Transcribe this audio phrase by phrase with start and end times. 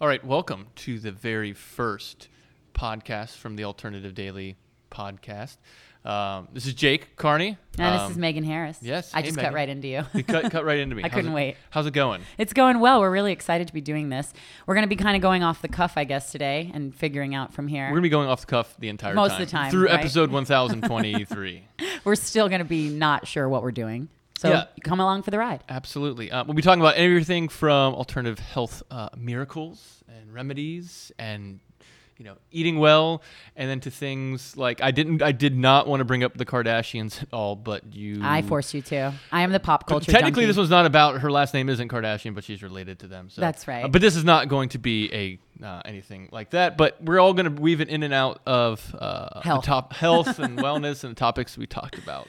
[0.00, 2.28] All right, welcome to the very first
[2.74, 4.56] podcast from the Alternative Daily
[4.90, 5.56] podcast.
[6.04, 7.56] Um, this is Jake Carney.
[7.78, 8.78] And this Um, is Megan Harris.
[8.82, 9.12] yes.
[9.12, 9.50] I Hey, just Megan.
[9.50, 10.04] cut right into you.
[10.14, 11.02] You cut, cut right into me.
[11.04, 11.56] I How's couldn't it- wait.
[11.70, 12.22] How's it going?
[12.38, 13.00] It's going well.
[13.00, 14.32] We're really excited to be doing this.
[14.66, 17.34] We're going to be kind of going off the cuff, I guess, today and figuring
[17.34, 17.86] out from here.
[17.86, 19.42] We're gonna be going off the cuff the entire Most time.
[19.42, 19.98] of the time, through right?
[19.98, 21.64] episode 1023.
[22.04, 24.08] We're still going to be not sure what we're doing.
[24.38, 24.64] So Yeah.
[24.84, 25.64] come along for the ride.
[25.68, 26.30] Absolutely.
[26.30, 31.60] Uh, we'll be talking about everything from alternative health uh, miracles and remedies and
[32.18, 33.22] you know eating well
[33.56, 36.46] and then to things like I didn't I did not want to bring up the
[36.46, 39.12] Kardashians at all but you I forced you to.
[39.30, 40.10] I am the pop culture.
[40.10, 40.46] Technically junkie.
[40.46, 43.28] this was not about her last name isn't Kardashian but she's related to them.
[43.28, 43.84] So That's right.
[43.84, 45.12] uh, but this is not going to be
[45.60, 48.40] a uh, anything like that but we're all going to weave it in and out
[48.46, 49.64] of uh, Health.
[49.64, 52.28] the top health and wellness and the topics we talked about.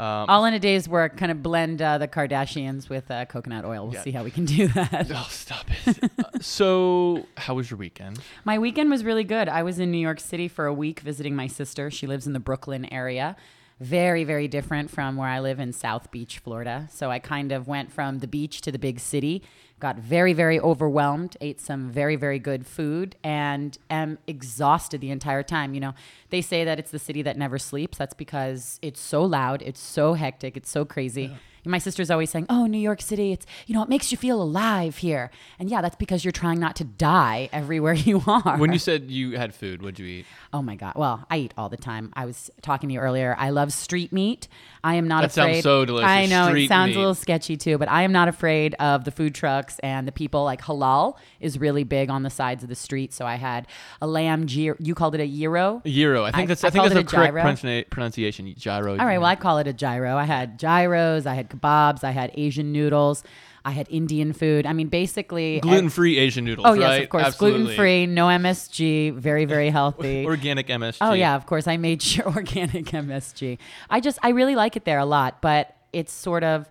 [0.00, 1.16] Um, all in a day's work.
[1.18, 3.84] Kind of blend uh, the Kardashians with uh, coconut oil.
[3.86, 4.02] We'll Yeah.
[4.02, 5.10] see how we can do that.
[5.14, 6.10] Oh, stop it.
[6.18, 8.18] Uh, so, how was your weekend?
[8.44, 9.48] My weekend was really good.
[9.48, 11.90] I was in New York City for a week visiting my sister.
[11.90, 13.36] She lives in the Brooklyn area.
[13.78, 16.88] Very, very different from where I live in South Beach, Florida.
[16.92, 19.42] So I kind of went from the beach to the big city,
[19.80, 25.42] got very, very overwhelmed, ate some very, very good food, and am exhausted the entire
[25.42, 25.74] time.
[25.74, 25.94] You know,
[26.28, 27.98] they say that it's the city that never sleeps.
[27.98, 31.32] That's because it's so loud, it's so hectic, it's so crazy.
[31.64, 34.40] My sister's always saying, "Oh, New York City, it's you know, it makes you feel
[34.42, 38.56] alive here." And yeah, that's because you're trying not to die everywhere you are.
[38.56, 40.26] When you said you had food, what'd you eat?
[40.52, 42.12] oh my god, well, I eat all the time.
[42.14, 43.36] I was talking to you earlier.
[43.38, 44.48] I love street meat.
[44.82, 45.28] I am not afraid.
[45.28, 45.62] That sounds afraid.
[45.62, 46.08] so delicious.
[46.10, 46.96] I know Street it sounds meat.
[46.96, 50.12] a little sketchy too, but I am not afraid of the food trucks and the
[50.12, 50.42] people.
[50.44, 53.12] Like halal is really big on the sides of the street.
[53.12, 53.66] So I had
[54.00, 54.76] a lamb gyro.
[54.80, 55.82] You called it a gyro.
[55.84, 56.24] Gyro.
[56.24, 57.84] I think that's I I, think that's the a correct gyro.
[57.90, 58.54] pronunciation.
[58.56, 58.92] Gyro.
[58.92, 60.16] All right, well, I call it a gyro.
[60.16, 63.22] I had gyros, I had kebabs, I had Asian noodles,
[63.64, 64.66] I had Indian food.
[64.66, 66.66] I mean, basically gluten-free Asian noodles.
[66.66, 67.02] Oh yes, right?
[67.02, 70.24] of course, gluten free, no MSG, very very healthy.
[70.24, 70.98] Organic MSG.
[71.00, 71.66] Oh yeah, of course.
[71.66, 73.58] I made sure organic MSG.
[73.88, 76.68] I just I really like it there a lot, but it's sort of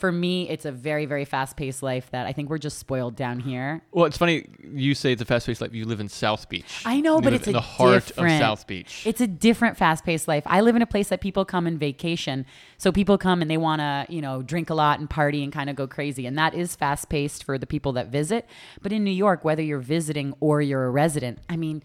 [0.00, 3.38] for me it's a very very fast-paced life that I think we're just spoiled down
[3.38, 3.82] here.
[3.92, 5.74] Well, it's funny you say it's a fast-paced life.
[5.74, 6.82] You live in South Beach.
[6.84, 9.06] I know, You but it's in a the heart different, of South Beach.
[9.06, 10.42] It's a different fast-paced life.
[10.46, 12.46] I live in a place that people come and vacation.
[12.78, 15.52] So people come and they want to, you know, drink a lot and party and
[15.52, 16.26] kind of go crazy.
[16.26, 18.46] And that is fast-paced for the people that visit.
[18.80, 21.82] But in New York, whether you're visiting or you're a resident, I mean,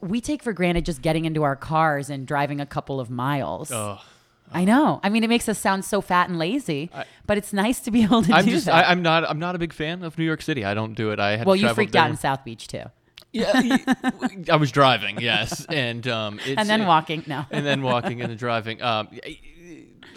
[0.00, 3.70] we take for granted just getting into our cars and driving a couple of miles.
[3.72, 4.00] Ugh.
[4.52, 5.00] I know.
[5.02, 6.90] I mean, it makes us sound so fat and lazy,
[7.26, 8.74] but it's nice to be able to I'm do just that.
[8.86, 10.64] I, I'm not I'm not a big fan of New York City.
[10.64, 11.20] I don't do it.
[11.20, 12.84] I had well, you freaked out in South Beach too,
[13.32, 13.52] Yeah,
[14.50, 15.20] I was driving.
[15.20, 17.24] Yes, and um, it's, and then walking.
[17.26, 18.80] No, and then walking and then driving.
[18.82, 19.08] Um,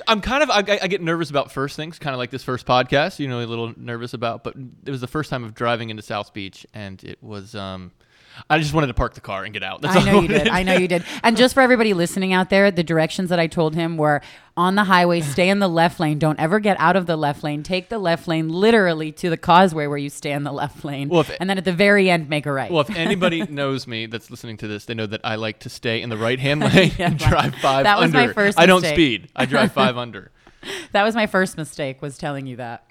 [0.07, 2.65] I'm kind of I, I get nervous about first things, kind of like this first
[2.65, 3.19] podcast.
[3.19, 6.03] You know, a little nervous about, but it was the first time of driving into
[6.03, 7.55] South Beach, and it was.
[7.55, 7.91] Um,
[8.49, 9.81] I just wanted to park the car and get out.
[9.81, 10.47] That's I know you did.
[10.47, 11.03] I know you did.
[11.23, 14.21] And just for everybody listening out there, the directions that I told him were
[14.57, 16.19] on the highway, stay in the left lane.
[16.19, 17.63] Don't ever get out of the left lane.
[17.63, 21.07] Take the left lane literally to the causeway where you stay in the left lane.
[21.09, 22.69] Well, if- and then at the very end, make a right.
[22.69, 25.69] Well, if anybody knows me that's listening to this, they know that I like to
[25.69, 28.65] stay in the right hand lane Yeah, and drive five that was my first I
[28.65, 28.95] don't mistake.
[28.95, 29.29] speed.
[29.35, 30.31] I drive five under.
[30.91, 32.83] that was my first mistake, was telling you that.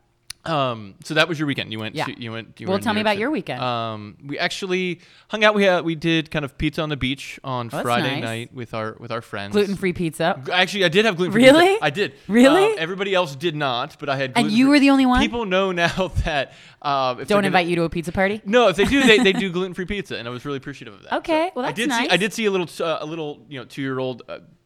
[0.49, 1.71] Um, so that was your weekend.
[1.73, 1.95] You went.
[1.95, 2.07] Yeah.
[2.07, 2.59] To, you went.
[2.61, 3.21] You Well, tell me about City.
[3.21, 3.61] your weekend.
[3.63, 5.55] Um, we actually hung out.
[5.55, 8.23] We had, we did kind of pizza on the beach on Oh, Friday nice.
[8.25, 9.53] night with our with our friends.
[9.53, 10.43] Gluten free pizza.
[10.53, 11.45] Actually, I did have gluten free.
[11.45, 11.79] Really?
[11.83, 12.15] I did.
[12.29, 12.65] Really?
[12.73, 14.33] Um, everybody else did not, but I had.
[14.37, 15.21] And you were the only one?
[15.21, 16.53] People know now that.
[16.81, 18.41] If Don't gonna- invite you to a pizza party?
[18.45, 20.95] No, if they do, they, they do gluten free pizza, and I was really appreciative
[20.95, 21.13] of that.
[21.19, 22.05] Okay, well, I that's did nice.
[22.07, 24.23] See, I did see a little uh, a little you know two year old.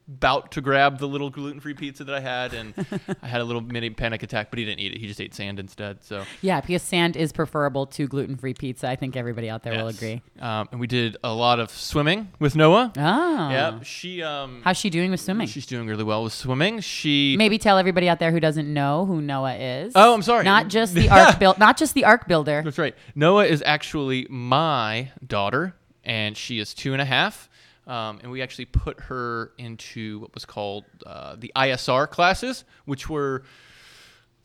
[0.08, 2.74] About to grab the little gluten-free pizza that I had, and
[3.22, 4.50] I had a little mini panic attack.
[4.50, 6.02] But he didn't eat it; he just ate sand instead.
[6.02, 8.88] So Yeah, because sand is preferable to gluten free pizza.
[8.88, 10.20] I think everybody out there will agree.
[10.40, 12.92] Um, and we did a lot of swimming with Noah.
[12.96, 13.00] Oh.
[13.00, 15.46] Yeah, she um, How's she doing with swimming?
[15.46, 16.80] she's doing really well with swimming.
[16.80, 19.92] She Maybe tell everybody out there who doesn't know who Noah is.
[19.94, 20.44] Oh, I'm sorry.
[20.44, 22.62] Not just the arc build, not just the arc builder.
[22.64, 22.94] That's right.
[23.14, 27.49] Noah is actually my daughter, and she is two and a half.
[27.92, 33.10] Um, and we actually put her into what was called uh, the ISR classes, which
[33.10, 33.42] were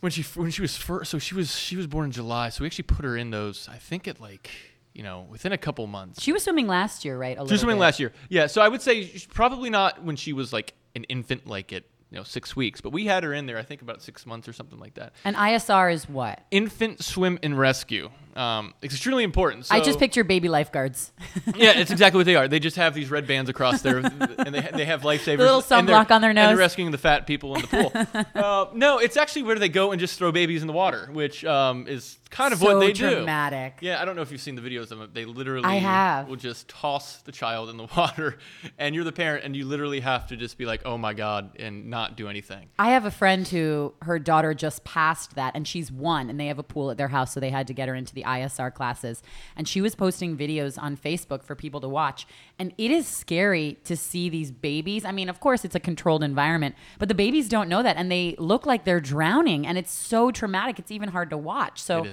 [0.02, 1.10] when she when she was first.
[1.12, 2.50] So she was she was born in July.
[2.50, 3.70] So we actually put her in those.
[3.72, 4.50] I think at like
[4.94, 6.22] you know within a couple months.
[6.22, 7.38] She was swimming last year, right?
[7.40, 7.82] A She was swimming bit.
[7.82, 8.12] last year.
[8.28, 8.48] Yeah.
[8.48, 12.18] So I would say probably not when she was like an infant, like at you
[12.18, 12.82] know six weeks.
[12.82, 13.58] But we had her in there.
[13.58, 15.14] I think about six months or something like that.
[15.24, 16.44] And ISR is what?
[16.52, 18.10] Infant Swim and Rescue.
[18.38, 19.66] Um, extremely important.
[19.66, 21.12] So, I just picture baby lifeguards.
[21.56, 22.48] yeah, it's exactly what they are.
[22.48, 25.40] They just have these red bands across there, and they they have lifesavers.
[25.40, 26.44] Little and sunblock on their nose.
[26.44, 27.92] And they're rescuing the fat people in the pool.
[28.36, 31.44] uh, no, it's actually where they go and just throw babies in the water, which
[31.46, 33.10] um, is kind of so what they do.
[33.10, 33.80] dramatic.
[33.82, 35.14] Yeah, I don't know if you've seen the videos of it.
[35.14, 36.28] They literally I have.
[36.28, 38.38] will just toss the child in the water,
[38.78, 41.58] and you're the parent, and you literally have to just be like, "Oh my god,"
[41.60, 42.70] and not do anything.
[42.78, 46.48] I have a friend who her daughter just passed that and she's one and they
[46.48, 48.74] have a pool at their house so they had to get her into the ISR
[48.74, 49.24] classes
[49.56, 52.28] and she was posting videos on Facebook for people to watch
[52.60, 55.06] and it is scary to see these babies.
[55.06, 58.12] I mean, of course it's a controlled environment, but the babies don't know that and
[58.12, 61.82] they look like they're drowning and it's so traumatic it's even hard to watch.
[61.82, 62.06] So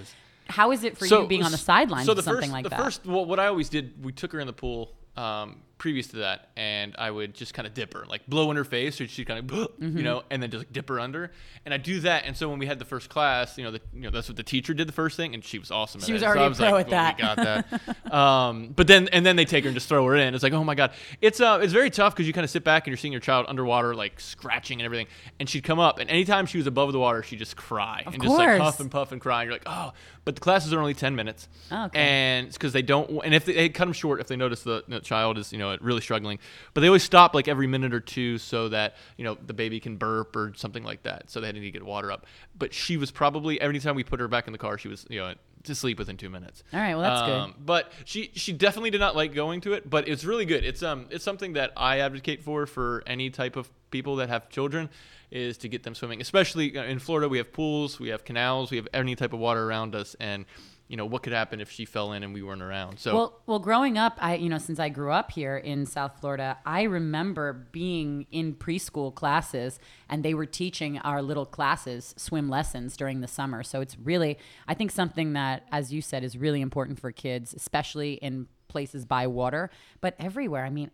[0.49, 2.65] how is it for you being on the sidelines so of the something first, like
[2.65, 2.83] the that?
[2.83, 6.17] first, well, what I always did, we took her in the pool um, previous to
[6.19, 9.09] that, and I would just kind of dip her, like blow in her face, or
[9.09, 9.97] she'd kind of, Mm-hmm.
[9.99, 11.31] you know, and then just like, dip her under,
[11.65, 12.25] and I do that.
[12.27, 14.37] And so when we had the first class, you know, the, you know, that's what
[14.37, 16.01] the teacher did the first thing, and she was awesome.
[16.01, 16.27] at She was it.
[16.27, 18.13] already so was pro like, at "Well, that." We got that.
[18.15, 20.35] um, but then and then they take her and just throw her in.
[20.35, 22.65] It's like, oh my god, it's uh, it's very tough because you kind of sit
[22.65, 25.07] back and you're seeing your child underwater, like scratching and everything,
[25.41, 28.15] and she'd come up, and anytime she was above the water, she'd just cry Of
[28.15, 28.61] and just like course.
[28.61, 29.43] huff and puff and cry.
[29.43, 29.93] And you're like, oh,
[30.25, 31.49] but the classes are only ten minutes.
[31.71, 31.99] Oh, okay.
[32.01, 34.63] And it's because they don't, and if they, they cut them short, if they notice
[34.63, 36.39] the, the child is, you know, really struggling,
[36.73, 39.81] but they always stop like every minute or two so that, you know, the baby
[39.81, 41.31] can burp or something like that.
[41.31, 42.27] So they had to get water up.
[42.57, 45.07] But she was probably, every time we put her back in the car, she was,
[45.09, 45.35] you know,
[45.65, 46.63] to sleep within two minutes.
[46.73, 47.39] All right, well, that's good.
[47.39, 50.63] Um, But she, she definitely did not like going to it, but it's really good.
[50.63, 54.51] It's, um, it's something that I advocate for, for any type of people that have
[54.51, 54.91] children
[55.31, 57.29] is to get them swimming, especially uh, in Florida.
[57.29, 60.15] We have pools, we have canals, we have any type of water around us.
[60.21, 60.45] And,
[60.89, 62.99] you know, what could happen if she fell in and we weren't around?
[62.99, 66.21] So, Well, well, growing up, I you know since I grew up here in South
[66.21, 69.79] Florida, I remember being in preschool classes,
[70.09, 73.63] and they were teaching our little classes swim lessons during the summer.
[73.63, 74.39] So it's really,
[74.69, 79.07] I think, something that, as you said, is really important for kids, especially in places
[79.07, 79.71] by water,
[80.01, 80.65] but everywhere.
[80.65, 80.91] I mean.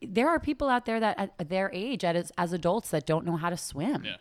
[0.00, 3.34] There are people out there that at their age, as, as adults, that don't know
[3.34, 4.04] how to swim.
[4.04, 4.18] Yeah.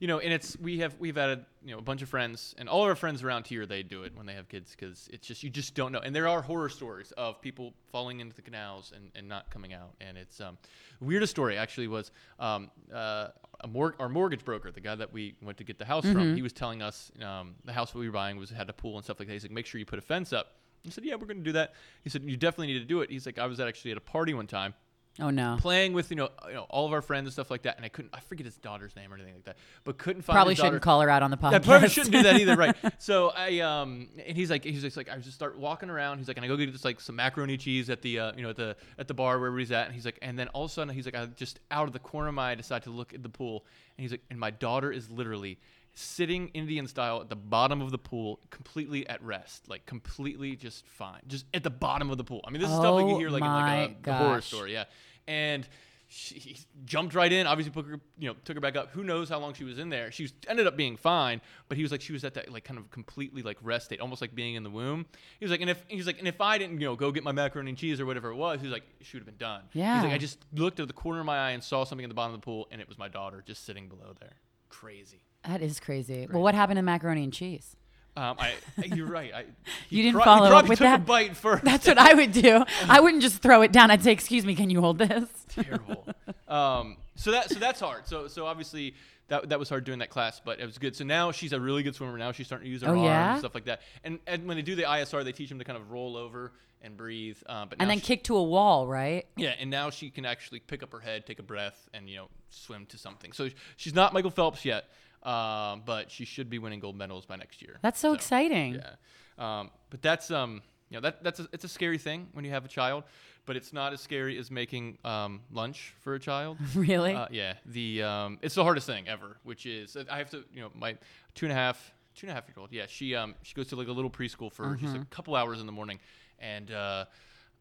[0.00, 2.68] You know, and it's we have we've had you know a bunch of friends, and
[2.68, 5.26] all of our friends around here they do it when they have kids because it's
[5.26, 5.98] just you just don't know.
[5.98, 9.72] And there are horror stories of people falling into the canals and, and not coming
[9.72, 9.94] out.
[10.00, 10.56] And it's um,
[11.00, 13.28] weirdest story actually was um, uh,
[13.60, 16.36] a mor- our mortgage broker, the guy that we went to get the house from.
[16.36, 19.04] He was telling us um, the house we were buying was had a pool and
[19.04, 19.34] stuff like that.
[19.34, 20.54] He's like, make sure you put a fence up.
[20.86, 21.74] I said, yeah, we're going to do that.
[22.04, 23.10] He said, you definitely need to do it.
[23.10, 24.74] He's like, I was actually at a party one time
[25.20, 25.56] Oh no!
[25.58, 27.84] playing with you know, you know all of our friends and stuff like that, and
[27.84, 30.54] I couldn't I forget his daughter's name or anything like that, but couldn't find Probably
[30.54, 30.80] shouldn't daughter.
[30.80, 31.54] call her out on the podcast.
[31.54, 32.76] I probably shouldn't do that either, right?
[32.98, 36.18] So I um and he's like he's just like I just start walking around.
[36.18, 38.42] He's like, and I go get just like some macaroni cheese at the uh, you
[38.42, 40.64] know at the at the bar where he's at, and he's like, and then all
[40.64, 42.82] of a sudden he's like, I just out of the corner of my eye decide
[42.84, 43.64] to look at the pool,
[43.96, 45.58] and he's like, and my daughter is literally
[45.98, 50.86] sitting Indian style at the bottom of the pool, completely at rest, like completely just
[50.86, 52.40] fine, just at the bottom of the pool.
[52.46, 54.72] I mean, this is stuff like you Oh hear like in like a, horror story,
[54.72, 54.84] yeah,
[55.26, 55.66] and.
[56.10, 57.46] She he jumped right in.
[57.46, 58.92] Obviously, put her, you know, took her back up.
[58.92, 60.10] Who knows how long she was in there?
[60.10, 62.64] She was, ended up being fine, but he was like, she was at that like
[62.64, 65.04] kind of completely like rest state, almost like being in the womb.
[65.38, 67.12] He was like, and if he was like, and if I didn't, you know, go
[67.12, 69.26] get my macaroni and cheese or whatever it was, he was like, she would have
[69.26, 69.64] been done.
[69.74, 69.96] Yeah.
[69.96, 72.08] He's like, I just looked at the corner of my eye and saw something at
[72.08, 74.36] the bottom of the pool, and it was my daughter just sitting below there.
[74.70, 75.20] Crazy.
[75.46, 76.26] That is crazy.
[76.30, 77.76] Well, what happened to macaroni and cheese?
[78.16, 78.54] Um, I,
[78.84, 79.32] you're right.
[79.32, 79.44] I,
[79.90, 81.06] You didn't pro- follow up with that?
[81.06, 81.64] bite first.
[81.64, 82.64] That's what I would do.
[82.88, 83.90] I wouldn't just throw it down.
[83.90, 86.06] I'd say, "Excuse me, can you hold this?" terrible.
[86.48, 88.06] um, so that so that's hard.
[88.08, 88.94] So so obviously
[89.28, 90.96] that that was hard doing that class, but it was good.
[90.96, 92.18] So now she's a really good swimmer.
[92.18, 93.30] Now she's starting to use her Oh, arms yeah?
[93.32, 93.82] and stuff like that.
[94.02, 96.52] And and when they do the ISR, they teach them to kind of roll over
[96.82, 97.36] and breathe.
[97.46, 99.26] Uh, but And then she- kick to a wall, right?
[99.36, 102.16] Yeah, and now she can actually pick up her head, take a breath, and you
[102.16, 103.32] know swim to something.
[103.32, 104.86] So she's not Michael Phelps yet,
[105.22, 107.78] um, but she should be winning gold medals by next year.
[107.82, 108.74] That's so, exciting.
[108.76, 112.44] Yeah, um, but that's um, you know that that's a, it's a scary thing when
[112.44, 113.04] you have a child,
[113.46, 116.58] but it's not as scary as making um, lunch for a child.
[116.74, 117.14] Really?
[117.14, 120.60] Uh, yeah, the um, it's the hardest thing ever, which is I have to you
[120.62, 120.96] know my
[121.34, 122.72] two and a half two and a half year old.
[122.72, 125.02] Yeah, she um she goes to like a little preschool for just Mm-hmm.
[125.02, 125.98] a couple hours in the morning,
[126.38, 127.04] and uh,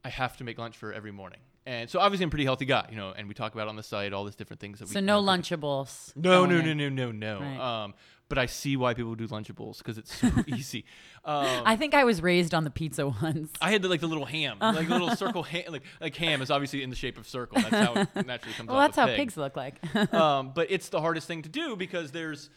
[0.03, 1.39] I have to make lunch for every morning.
[1.65, 3.75] And so obviously I'm a pretty healthy guy, you know, and we talk about on
[3.75, 5.21] the site all these different things that we so no.
[5.21, 6.15] Lunchables.
[6.15, 7.39] No, no, no, no, no, no.
[7.41, 7.83] Right.
[7.83, 7.93] Um,
[8.29, 10.85] but I see why people do Lunchables because it's so easy.
[11.25, 13.51] Um, I think I was raised on the pizza ones.
[13.61, 16.41] I had the, like the little ham, like the little circle ham, like like ham
[16.41, 17.61] is obviously in the shape of circle.
[17.61, 18.69] That's how it naturally comes.
[18.69, 18.73] Out.
[18.73, 19.17] Well, off that's how pig.
[19.17, 20.13] pigs look like.
[20.13, 22.49] um, but it's the hardest thing to do because there's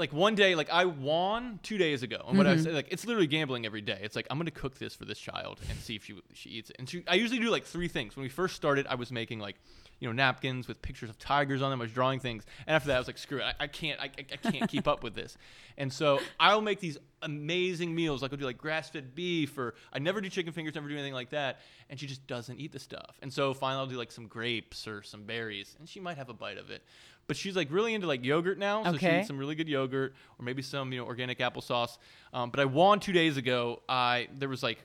[0.00, 2.64] like one day, like I won two days ago, and what I mm-hmm.
[2.64, 4.00] say, like it's literally gambling every day.
[4.02, 6.70] It's like I'm gonna cook this for this child and see if she she eats
[6.70, 6.76] it.
[6.78, 8.16] And she, I usually do like three things.
[8.16, 9.56] When we first started, I was making like
[10.00, 11.80] you know napkins with pictures of tigers on them.
[11.80, 14.00] I was drawing things, and after that, I was like, screw it, I, I can't,
[14.00, 15.36] I, I I can't keep up with this.
[15.78, 18.20] And so I'll make these amazing meals.
[18.20, 21.14] Like I'll do like grass-fed beef, or I never do chicken fingers, never do anything
[21.14, 21.60] like that.
[21.88, 23.18] And she just doesn't eat the stuff.
[23.22, 26.28] And so finally, I'll do like some grapes or some berries, and she might have
[26.28, 26.82] a bite of it.
[27.30, 29.18] But she's like really into like yogurt now, so she Okay.
[29.20, 31.96] eats some really good yogurt, or maybe some you know organic applesauce.
[32.34, 33.82] Um, but I won two days ago.
[33.88, 34.84] I there was like,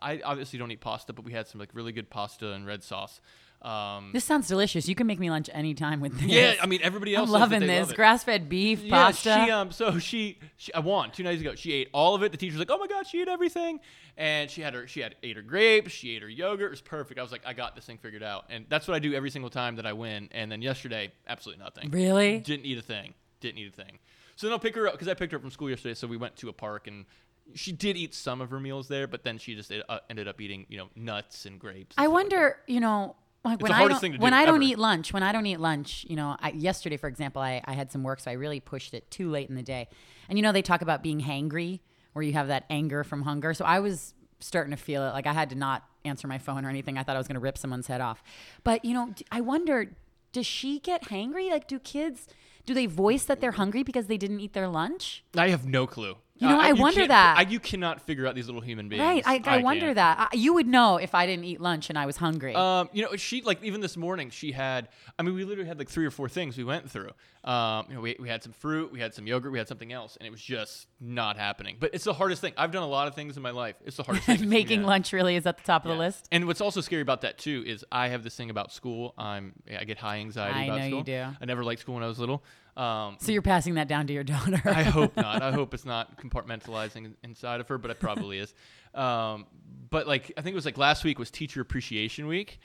[0.00, 2.84] I obviously don't eat pasta, but we had some like really good pasta and red
[2.84, 3.20] sauce.
[3.64, 4.86] Um, This sounds delicious.
[4.88, 6.26] You can make me lunch anytime with this.
[6.28, 7.28] yeah, I mean everybody else.
[7.28, 9.42] I'm loving this love grass-fed beef Yeah, pasta.
[9.46, 11.54] she um so she, she I won two nights ago.
[11.54, 12.30] She ate all of it.
[12.30, 13.80] The teacher's like, "Oh my god, she ate everything."
[14.16, 16.66] And she had her she had ate her grapes, she ate her yogurt.
[16.66, 17.18] It was perfect.
[17.18, 19.30] I was like, "I got this thing figured out." And that's what I do every
[19.30, 20.28] single time that I win.
[20.32, 21.90] And then yesterday, absolutely nothing.
[21.90, 22.40] Really?
[22.40, 23.14] Didn't eat a thing.
[23.40, 23.98] Didn't eat a thing.
[24.36, 25.94] So then I'll pick her up because I picked her up from school yesterday.
[25.94, 27.06] So we went to a park and
[27.54, 30.40] she did eat some of her meals there, but then she just uh, ended up
[30.40, 31.94] eating, you know, nuts and grapes.
[31.96, 34.62] and I stuff like wonder, you know, like when I don't, when do, I don't
[34.62, 37.74] eat lunch, when I don't eat lunch, you know, I, yesterday, for example, I, I
[37.74, 39.88] had some work, so I really pushed it too late in the day.
[40.28, 41.80] And you know, they talk about being hangry,
[42.14, 43.52] where you have that anger from hunger.
[43.52, 45.10] So I was starting to feel it.
[45.10, 46.96] Like I had to not answer my phone or anything.
[46.96, 48.22] I thought I was going to rip someone's head off.
[48.62, 49.96] But you know, I wonder,
[50.32, 51.50] does she get hangry?
[51.50, 52.28] Like, do kids?
[52.66, 55.22] Do they voice that they're hungry because they didn't eat their lunch?
[55.36, 56.16] I have no clue.
[56.36, 57.38] You know, I wonder that.
[57.38, 59.00] I, you cannot figure out these little human beings.
[59.00, 59.22] Right.
[59.24, 59.96] I, I, wonder can't.
[59.96, 60.28] that.
[60.32, 62.56] I, you would know if I didn't eat lunch and I was hungry.
[62.56, 64.88] Um, you know, she like even this morning she had.
[65.16, 67.10] I mean, we literally had like three or four things we went through.
[67.44, 69.92] Um, you know, we, we had some fruit, we had some yogurt, we had something
[69.92, 71.76] else, and it was just not happening.
[71.78, 72.54] But it's the hardest thing.
[72.56, 73.76] I've done a lot of things in my life.
[73.84, 74.48] It's the hardest thing.
[74.48, 74.86] Making yeah.
[74.86, 76.26] lunch really is at the top of the list.
[76.32, 79.14] And what's also scary about that too is I have this thing about school.
[79.16, 81.02] I'm I get high anxiety I about know you school.
[81.04, 81.26] do.
[81.40, 82.42] I never liked school when I was little.
[82.76, 84.60] Um, So you're passing that down to your daughter.
[84.64, 85.42] I hope not.
[85.42, 88.54] I hope it's not compartmentalizing inside of her, but it probably is.
[88.94, 89.46] Um,
[89.90, 92.58] but like I think it was like last week was Teacher Appreciation Week,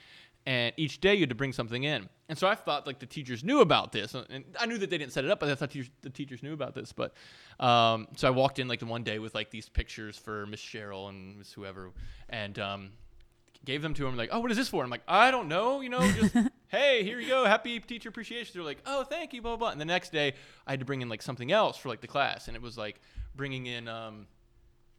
[0.46, 2.08] and each day you had to bring something in.
[2.28, 4.98] And so I thought like the teachers knew about this, and I knew that they
[4.98, 6.92] didn't set it up, but I thought teachers, the teachers knew about this.
[6.92, 7.14] But
[7.58, 10.60] um, so I walked in like the one day with like these pictures for Miss
[10.60, 11.90] Cheryl and Miss whoever,
[12.28, 12.90] and um,
[13.64, 14.82] gave them to him like, oh, what is this for?
[14.84, 16.34] I'm like, I don't know, you know, just
[16.70, 18.52] hey, here you go, happy teacher appreciation.
[18.54, 19.56] They're like, oh, thank you, blah blah.
[19.58, 19.70] blah.
[19.70, 20.34] And the next day,
[20.66, 22.76] I had to bring in like something else for like the class, and it was
[22.78, 23.00] like
[23.34, 23.88] bringing in.
[23.88, 24.26] Um,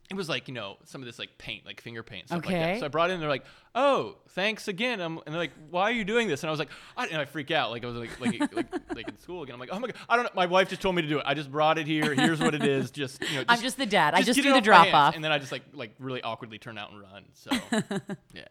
[0.10, 2.48] it was like you know some of this like paint, like finger paint, stuff like
[2.48, 2.74] Okay.
[2.74, 2.80] that.
[2.82, 3.22] So I brought it in.
[3.22, 6.50] They're like, "Oh, thanks again." I'm, and they're like, "Why are you doing this?" And
[6.50, 9.08] I was like, I, and I freak out, like I was like like, like like
[9.08, 9.54] in school again.
[9.54, 11.20] I'm like, "Oh my god, I don't know." My wife just told me to do
[11.20, 11.24] it.
[11.26, 12.14] I just brought it here.
[12.14, 12.92] Here's what it is.
[12.92, 14.14] Just you know, I'm just the dad.
[14.14, 15.16] I just do the drop off.
[15.16, 17.24] and then I just like like really awkwardly turn out and run.
[17.34, 17.52] So
[18.34, 18.44] yeah,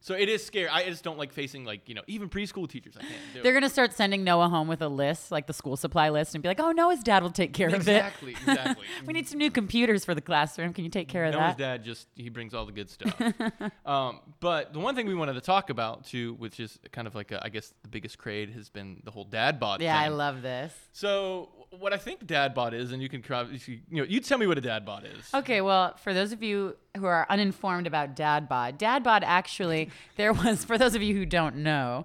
[0.00, 0.68] so it is scary.
[0.68, 2.96] I just don't like facing like you know even preschool teachers.
[2.96, 3.54] I can't do They're it.
[3.54, 6.48] gonna start sending Noah home with a list, like the school supply list, and be
[6.48, 8.58] like, "Oh, Noah's dad will take care exactly of it." exactly.
[8.58, 8.86] Exactly.
[9.06, 10.72] we need some new computers for the classroom.
[10.72, 12.88] Can you take care of Noah's that?" Noah's dad just he brings all the good
[12.90, 13.20] stuff.
[13.86, 17.14] um, but the one thing we wanted to talk about too, which is kind of
[17.14, 19.80] like a, I guess the biggest crade has been the whole dad bod.
[19.80, 20.72] Yeah, I love this.
[20.92, 23.22] So what I think dad bod is, and you can
[23.66, 25.28] you know, you tell me what a dad bod is.
[25.34, 29.90] Okay, well, for those of you who are uninformed about dad bod, dad bod actually,
[30.16, 32.04] there was, for those of you who don't know,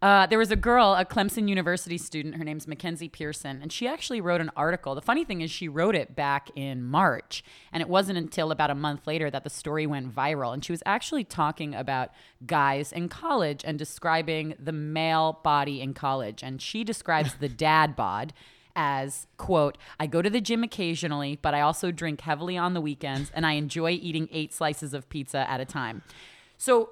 [0.00, 2.36] uh, there was a girl, a Clemson University student.
[2.36, 4.94] Her name's Mackenzie Pearson, and she actually wrote an article.
[4.94, 8.70] The funny thing is, she wrote it back in March, and it wasn't until about
[8.70, 10.54] a month later that the story went viral.
[10.54, 12.10] And she was actually talking about
[12.46, 16.44] guys in college and describing the male body in college.
[16.44, 18.32] And she describes the dad bod
[18.80, 22.80] as quote i go to the gym occasionally but i also drink heavily on the
[22.80, 26.02] weekends and i enjoy eating eight slices of pizza at a time.
[26.56, 26.90] So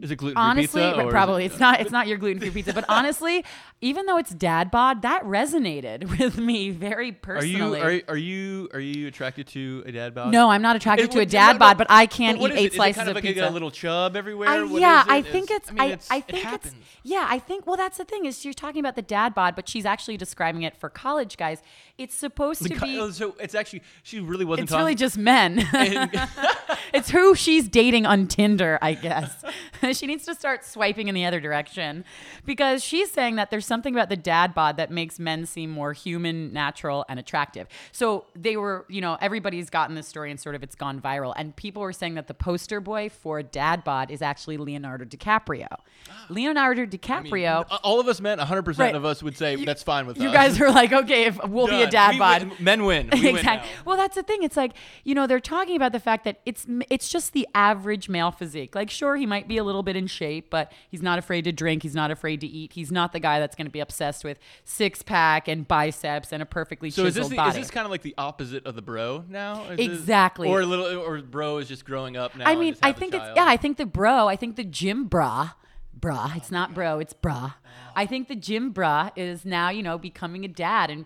[0.00, 1.06] Is it gluten free honestly pizza?
[1.06, 3.44] is probably it- it's not it's not your gluten-free pizza but honestly
[3.80, 7.80] even though it's dad bod that resonated with me very personally.
[7.80, 10.32] Are you are, are you are you attracted to a dad bod?
[10.32, 12.54] no i'm not attracted It to a dad no, bod but i can't but eat
[12.54, 12.58] it?
[12.58, 14.48] eight it slices kind of, like pizza a little chub everywhere.
[14.48, 15.08] I, What yeah, it?
[15.10, 15.70] I think It's- it's.
[15.70, 16.74] I, I, mean, I, it's- it think it's.
[17.04, 17.66] Yeah, I think.
[17.66, 20.62] Well, that's the thing is you're talking about the dad bod, but she's actually describing
[20.62, 21.62] it for college guys.
[21.96, 22.98] It's supposed to co- be.
[22.98, 24.92] oh, so it's actually she really wasn't talking.
[24.92, 25.32] It's talking.
[25.32, 26.28] really just men.
[26.92, 29.42] it's who she's dating on Tinder, I guess.
[29.98, 32.04] she needs to start swiping in the other direction
[32.44, 35.92] because she's saying that there's something about the dad bod that makes men seem more
[35.92, 37.66] human, natural, and attractive.
[37.92, 41.32] So they were, you know, everybody's gotten this story and sort of it's gone viral.
[41.36, 45.68] And people were saying that the poster boy for dad bod is actually Leonardo DiCaprio.
[46.28, 47.64] Leonardo I mean, DiCaprio.
[47.70, 48.94] Uh, all of us men, 100 percent Right.
[48.94, 50.34] of us would say that's fine with you us.
[50.34, 52.42] guys are like, okay, if we'll be a dad We bod.
[52.44, 52.52] win.
[52.60, 53.10] Men win.
[53.18, 53.68] We exactly.
[53.68, 53.82] now.
[53.84, 54.42] Well, that's the thing.
[54.42, 54.72] It's like
[55.04, 58.74] you know they're talking about the fact that it's it's just the average male physique.
[58.74, 61.52] Like, sure, he might be a little bit in shape, but he's not afraid to
[61.52, 61.82] drink.
[61.82, 62.72] He's not afraid to eat.
[62.72, 66.42] He's not the guy that's going to be obsessed with six pack and biceps and
[66.42, 67.50] a perfectly So is chiseled this the, body.
[67.60, 69.64] is this kind of like the opposite of the bro now?
[69.70, 70.48] Is this- Exactly.
[70.48, 72.44] or a little, or bro is just growing up now.
[72.48, 73.44] I mean, I think it's yeah.
[73.46, 74.28] I think the bro.
[74.28, 75.50] I think the gym bra,
[75.92, 76.32] bra.
[76.36, 76.98] It's not bro.
[76.98, 77.52] It's bra.
[77.54, 77.92] Oh.
[77.96, 81.04] I think the gym bra is now you know becoming a dad, and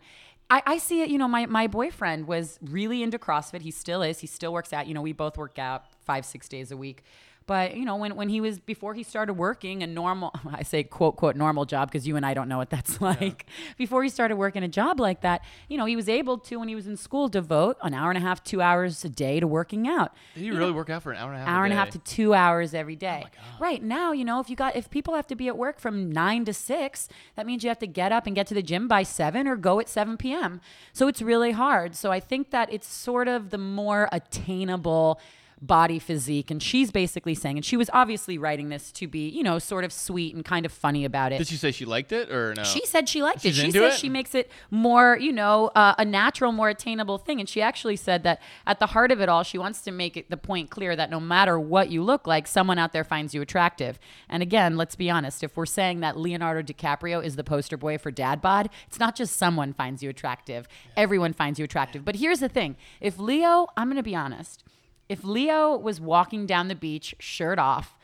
[0.50, 1.08] I, I see it.
[1.08, 3.62] You know, my my boyfriend was really into CrossFit.
[3.62, 4.20] He still is.
[4.20, 4.86] He still works out.
[4.86, 7.02] You know, we both work out five six days a week.
[7.46, 10.82] But you know, when, when he was before he started working a normal, I say
[10.82, 13.46] quote quote normal job because you and I don't know what that's like.
[13.76, 16.68] Before he started working a job like that, you know, he was able to when
[16.68, 19.46] he was in school devote an hour and a half, two hours a day to
[19.46, 20.14] working out.
[20.34, 21.49] Did you really work out for an hour and a half?
[21.49, 23.25] Hour a and a half to two hours every day.
[23.26, 23.61] Oh God.
[23.61, 26.11] Right now, you know, if you got if people have to be at work from
[26.11, 28.88] nine to six, that means you have to get up and get to the gym
[28.88, 30.61] by seven or go at seven p.m.
[30.92, 31.94] So it's really hard.
[31.94, 35.20] So I think that it's sort of the more attainable
[35.62, 39.45] body physique and she's basically saying and she was obviously writing this to be you
[39.45, 42.11] know sort of sweet and kind of funny about it Did she say she liked
[42.11, 42.64] it or no?
[42.64, 43.54] she said she liked it.
[43.54, 43.99] She's She says it?
[44.00, 47.38] she makes it more, you know, uh, a natural, more attainable thing.
[47.40, 50.16] And she actually said that at the heart of it all, she wants to make
[50.16, 53.35] it the point clear that no matter what you look like, someone out there finds
[53.35, 53.99] you attractive.
[54.28, 57.99] And again, let's be honest, if we're saying that Leonardo DiCaprio is the poster boy
[57.99, 60.66] for dad bod, it's not just someone finds you attractive.
[60.97, 62.04] Everyone finds you attractive.
[62.04, 62.76] But here's the thing.
[63.00, 64.64] If Leo, I'm going to be honest,
[65.09, 67.97] if Leo was walking down the beach, shirt off,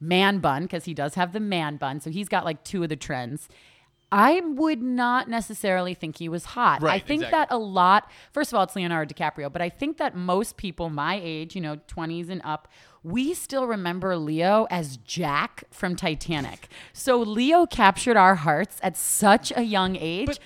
[0.00, 2.88] man bun, because he does have the man bun, so he's got like two of
[2.88, 3.48] the trends.
[4.12, 6.82] I would not necessarily think he was hot.
[6.82, 7.30] I think exactly.
[7.30, 10.90] that a lot, first of all, it's Leonardo DiCaprio, but I think that most people
[10.90, 12.66] my age, you know, 20s and up,
[13.04, 16.68] we still remember Leo as Jack from Titanic.
[16.92, 20.26] So Leo captured our hearts at such a young age.
[20.26, 20.38] But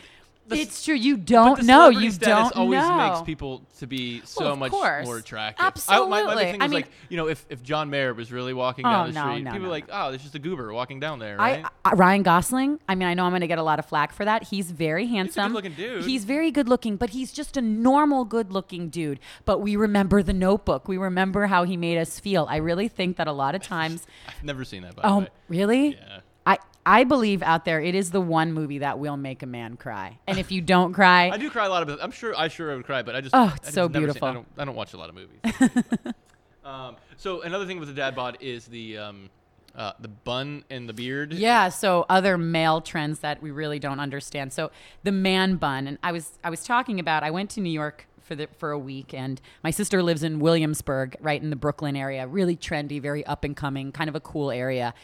[0.48, 0.94] the- it's true.
[0.94, 1.88] You don't know.
[1.88, 2.62] You status don't know.
[2.62, 3.08] always know.
[3.10, 5.04] makes people to be so Well, of much course.
[5.06, 5.64] more attractive.
[5.88, 6.44] I, my, my Absolutely.
[6.44, 8.90] thing I was mean- like, you know, if, if John Mayer was really walking Oh,
[8.90, 11.00] down the no, street, no, people no, are like, oh, there's just a goober walking
[11.00, 11.66] down there, I, right?
[11.84, 12.80] I, Ryan Gosling.
[12.88, 14.44] I mean, I know I'm going to get a lot of flack for that.
[14.44, 15.48] He's very handsome.
[15.48, 16.04] good-looking dude.
[16.04, 19.20] He's very good looking, but he's just a normal good looking dude.
[19.44, 20.88] But we remember the Notebook.
[20.88, 22.46] We remember how he made us feel.
[22.50, 24.06] I really think that a lot of times.
[24.28, 25.28] I've never seen that, by oh, the oh, way.
[25.48, 25.88] really?
[25.94, 26.20] Yeah.
[26.46, 29.76] I I believe out there it is the one movie that will make a man
[29.76, 30.18] cry.
[30.26, 31.98] And if you don't cry, I do cry a lot of it.
[32.02, 34.02] I'm sure I sure would cry, but I just Oh, it's just so never seen-
[34.04, 34.28] beautiful.
[34.28, 35.40] I don't I don't watch a lot of movies.
[36.64, 39.30] um, so another thing with the dad bod is the um,
[39.74, 41.32] uh, the bun and the beard.
[41.32, 44.52] Yeah, so other male trends that we really don't understand.
[44.52, 44.70] So
[45.02, 47.22] the man bun, and I was I was talking about.
[47.22, 50.38] I went to New York for the for a week, and my sister lives in
[50.38, 52.26] Williamsburg, right in the Brooklyn area.
[52.26, 54.94] Really trendy, very up and coming, kind of a cool area.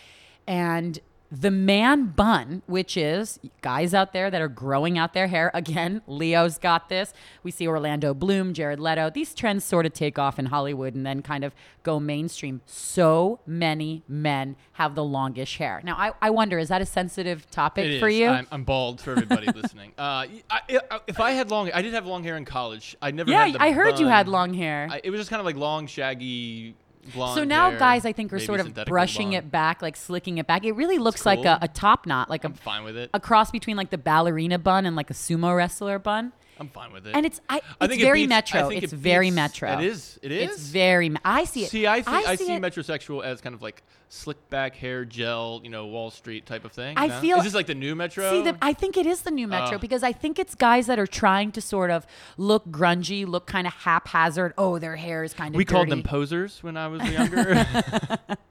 [0.47, 0.99] And
[1.33, 5.51] the man bun, which is guys out there that are growing out their hair.
[5.55, 7.13] Again, Leo's got this.
[7.45, 9.11] We see Orlando Bloom, Jared Leto.
[9.11, 12.61] These trends sort of take off in Hollywood and then kind of go mainstream.
[12.67, 15.81] So many men have the longish hair.
[15.85, 18.17] Now, I, I wonder, is that a sensitive topic It for is.
[18.19, 18.27] you?
[18.29, 19.93] I'm, I'm bald for everybody listening.
[19.97, 22.97] Uh, I, I- if I had long, I did have long hair in college.
[23.01, 23.31] I never.
[23.31, 24.89] yeah, had the I heard you had long hair.
[24.91, 26.75] I, it was just kind of like long, shaggy,
[27.15, 27.37] blonde.
[27.37, 29.47] so now hair, guys, I think, are sort of brushing blonde.
[29.47, 30.65] it back, like slicking it back.
[30.65, 33.11] It really looks like a, a top knot, like a, I'm fine with it.
[33.15, 36.33] a cross between like the ballerina bun and like a sumo wrestler bun.
[36.61, 37.17] I'm fine with it.
[37.17, 38.69] And it's I, it's I think it very beats- I metro.
[38.69, 39.79] think It's it very beats- metro.
[39.79, 40.19] It is.
[40.23, 40.51] It is.
[40.51, 41.09] It's very.
[41.09, 41.71] me- I see it.
[41.71, 45.61] See, I, think, I, see, it- metrosexual as kind of like slick back hair gel,
[45.65, 46.99] you know, Wall Street type of thing.
[46.99, 47.21] I no?
[47.21, 48.31] feel- is this like the new metro?
[48.31, 49.51] See, the, I think it is the new ah.
[49.51, 49.81] metro Oh.
[49.81, 53.67] because I think it's guys that are trying to sort of look grungy, look kind
[53.67, 54.53] of haphazard.
[54.59, 57.65] Oh, their hair is kind of we called them posers when I was younger.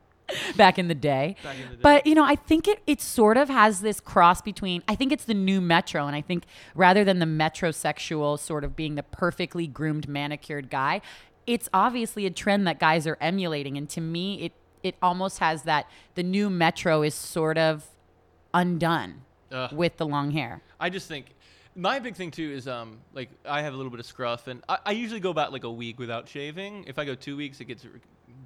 [0.57, 1.35] back in the day.
[1.43, 1.81] In the day.
[1.81, 4.83] But you know, I think it it sort of has this cross between.
[4.87, 8.75] I think it's the new metro, and I think rather than the metrosexual sort of
[8.75, 11.01] being the perfectly groomed, manicured guy,
[11.47, 13.77] it's obviously a trend that guys are emulating.
[13.77, 17.87] And to me, it it almost has that the new metro is sort of
[18.53, 19.21] undone
[19.73, 20.61] with the long hair.
[20.79, 21.25] I just think
[21.75, 24.63] my big thing too is um like I have a little bit of scruff and
[24.67, 26.85] I, I usually go about like a week without shaving.
[26.87, 27.85] If I go two weeks, it gets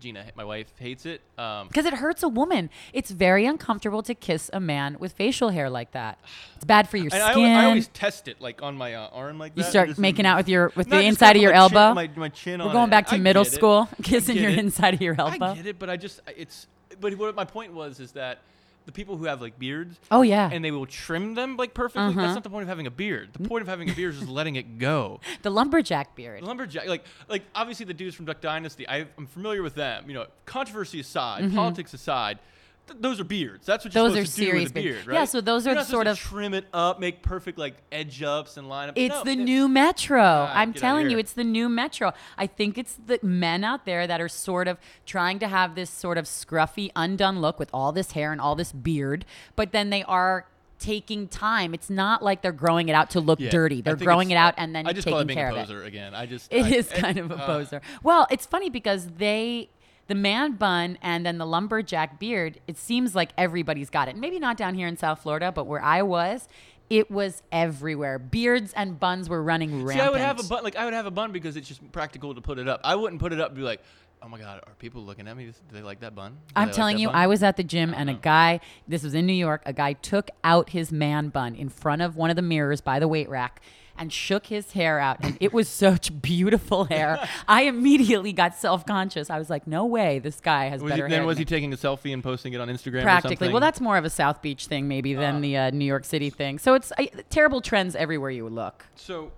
[0.04, 1.22] Gina, my wife, hates it.
[1.38, 2.70] Um, Because it hurts a woman.
[2.92, 6.20] It's very uncomfortable to kiss a man with facial hair like that.
[6.58, 7.46] It's bad for your and I, skin.
[7.46, 9.62] al- I always test it like on my uh, arm like that.
[9.62, 11.68] you start just- making out with your with Not the just inside kinda your my
[11.70, 11.94] chin- elbow.
[11.96, 12.92] my, my chin We're on going it.
[12.92, 13.56] back to I middle get it.
[13.56, 14.60] school, kissing get your it.
[14.60, 15.46] inside of your elbow.
[15.46, 16.68] I get it, but I just it's.
[17.00, 18.40] But what my point was is that
[18.86, 20.00] the people who have like beards.
[20.12, 20.50] Oh, yeah.
[20.52, 22.10] And they will trim them like perfectly.
[22.10, 22.22] Uh-huh.
[22.22, 23.30] That's not the point of having a beard.
[23.34, 25.20] The point of having a beard is just letting it go.
[25.42, 26.42] The lumberjack beard.
[26.42, 30.06] The lumberjack, like, like obviously the dudes from Duck Dynasty, I, I'm familiar with them.
[30.08, 32.40] You know, controversy aside, politics aside,
[32.88, 33.66] th- those are beards.
[33.66, 34.04] That's what you're.
[34.04, 34.96] Those are to do serious beards.
[34.98, 35.14] beard, right?
[35.22, 38.22] Yeah, so those You're are not sort of- trim it up, make perfect like edge
[38.24, 38.98] ups and line up.
[38.98, 40.24] It's No, the it- new metro.
[40.52, 42.14] I'm telling you, it's the new metro.
[42.38, 45.90] I think it's the men out there that are sort of trying to have this
[45.90, 49.90] sort of scruffy, undone look with all this hair and all this beard, but then
[49.90, 50.46] they are
[50.80, 51.74] taking time.
[51.74, 53.82] It's not like they're growing it out to look Yeah, dirty.
[53.82, 55.58] They're growing it out and then I just call it taking being care a of
[55.60, 55.62] it.
[55.68, 56.14] poser again.
[56.14, 57.82] I just It I- is I- kind of a uh, poser.
[58.04, 59.70] Well, it's funny because they,
[60.08, 64.18] the man bun and then the lumberjack beard, it seems like everybody's got it.
[64.18, 66.48] Maybe not down here in South Florida, but where I was,
[66.90, 68.20] it was everywhere.
[68.20, 70.00] Beards and buns were running rampant.
[70.00, 70.64] See, I would have a bun.
[70.64, 72.82] Like I would have a bun because it's just practical to put it up.
[72.84, 73.82] I wouldn't put it up and be like,
[74.22, 75.46] "Oh my god, are people looking at me?
[75.46, 77.64] Do they like that bun?" Do I'm like telling you, bun?" I was at the
[77.64, 81.30] gym and a guy, this was in New York, a guy took out his man
[81.30, 83.62] bun in front of one of the mirrors by the weight rack
[83.98, 85.18] and shook his hair out.
[85.22, 87.28] And it was such beautiful hair.
[87.48, 89.30] I immediately got self conscious.
[89.30, 91.26] I was like, no way, this guy has Was he, better then hair.
[91.28, 93.04] was than he me." taking a selfie and posting it on Instagram?
[93.04, 93.36] Practically.
[93.36, 93.52] something?
[93.52, 95.40] Well, that's more of a South Beach thing, maybe, than Ah.
[95.40, 96.60] the uh, New York City thing.
[96.60, 98.86] So it's uh, terrible trends everywhere you look.
[98.96, 99.32] so.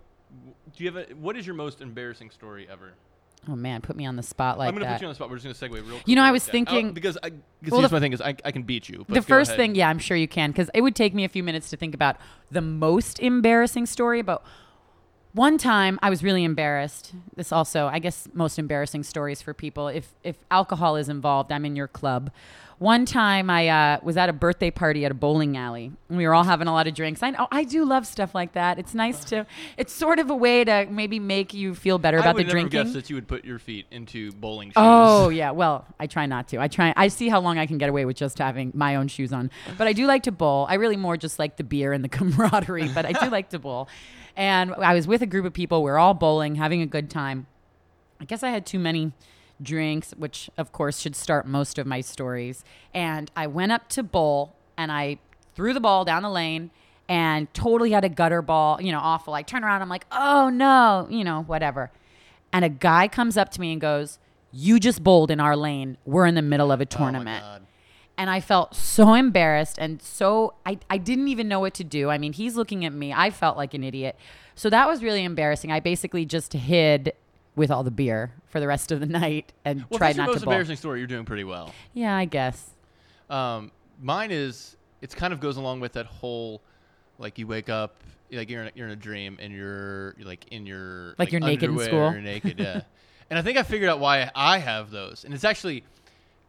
[0.76, 1.14] Do you have a?
[1.16, 2.94] What is your most embarrassing story ever?
[3.48, 4.94] Oh, man, put me on the spot like I'm gonna that.
[4.94, 5.30] put you on the spot.
[5.30, 6.00] We're just gonna segue real.
[6.06, 6.52] You know, I was like that.
[6.52, 7.30] thinking- oh, because I.
[7.30, 9.06] Because Well, here's the- my thing is I, I can beat you.
[9.10, 9.58] The first ahead.
[9.58, 11.78] thing, yeah, I'm sure you can, because it would take me a few minutes to
[11.78, 12.18] think about
[12.52, 14.22] the most embarrassing story.
[14.22, 14.44] But
[15.34, 17.14] one time, I was really embarrassed.
[17.36, 19.88] This also, I guess, most embarrassing stories for people.
[19.88, 22.32] If if alcohol is involved, I'm in your club.
[22.78, 25.92] One time, I uh, was at a birthday party at a bowling alley.
[26.10, 27.24] And we were all having a lot of drinks.
[27.24, 28.78] I know I do love stuff like that.
[28.78, 29.46] It's nice to.
[29.78, 32.52] It's sort of a way to maybe make you feel better I about the never
[32.52, 32.84] drinking.
[32.84, 34.74] guess that you would put your feet into bowling shoes.
[34.76, 36.60] Oh yeah, well I try not to.
[36.60, 36.94] I try.
[36.98, 39.52] I see how long I can get away with just having my own shoes on.
[39.78, 40.66] But I do like to bowl.
[40.70, 42.90] I really more just like the beer and the camaraderie.
[42.90, 43.88] But I do like to bowl.
[44.36, 45.82] And I was with a group of people.
[45.82, 47.48] We are all bowling, having a good time.
[48.20, 49.14] I guess I had too many
[49.62, 52.64] drinks, which of course should start most of my stories.
[52.94, 55.20] And I went up to bowl and I
[55.56, 56.72] threw the ball down the lane
[57.08, 59.34] and totally had a gutter ball, you know, awful.
[59.34, 61.92] I turn around, I'm like, oh no, you know, whatever.
[62.52, 64.18] And a guy comes up to me and goes,
[64.52, 65.98] You just bowled in our lane.
[66.06, 67.44] We're in the middle of a Oh tournament.
[67.44, 67.62] God.
[68.18, 72.10] and I felt so embarrassed and so I, I didn't even know what to do.
[72.10, 73.12] I mean, he's looking at me.
[73.14, 74.16] I felt like an idiot.
[74.56, 75.72] So that was really embarrassing.
[75.72, 77.12] I basically just hid
[77.56, 80.18] with all the beer for the rest of the night and Well, if tried that's
[80.18, 81.00] your not most to embarrassing story.
[81.00, 81.74] You're doing pretty well.
[81.94, 82.70] Yeah, I guess.
[83.30, 86.62] Um, mine is It kind of goes along with that whole
[87.18, 90.28] like you wake up like you're in a, you're in a dream and you're, you're
[90.28, 92.12] like in your Like you're naked in school?
[92.12, 92.82] You're naked, yeah.
[93.30, 95.84] and I think I figured out why I have those, and it's actually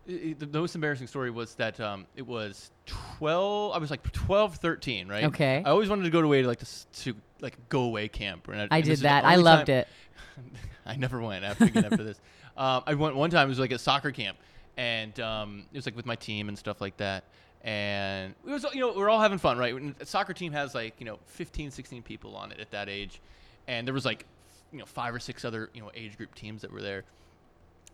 [0.09, 4.03] i- i- the most embarrassing story was that um, it was 12 i was like
[4.13, 5.63] 12 13 right Okay.
[5.65, 6.67] i always wanted to go away to like to,
[7.03, 9.25] to like go away camp and I and did that.
[9.25, 9.89] I loved time- it.
[10.93, 12.21] I never went after again after this.
[12.59, 13.49] Um, I went one time.
[13.49, 14.39] It was like a soccer camp,
[14.79, 17.25] and um, it was like with my team and stuff like that.
[17.61, 19.75] And it was you know we are all having fun, right?
[20.01, 23.21] A soccer team has like you know 15, 16 people on it at that age,
[23.69, 24.25] and there was like
[24.73, 27.05] you know five or six other you know age group teams that were there,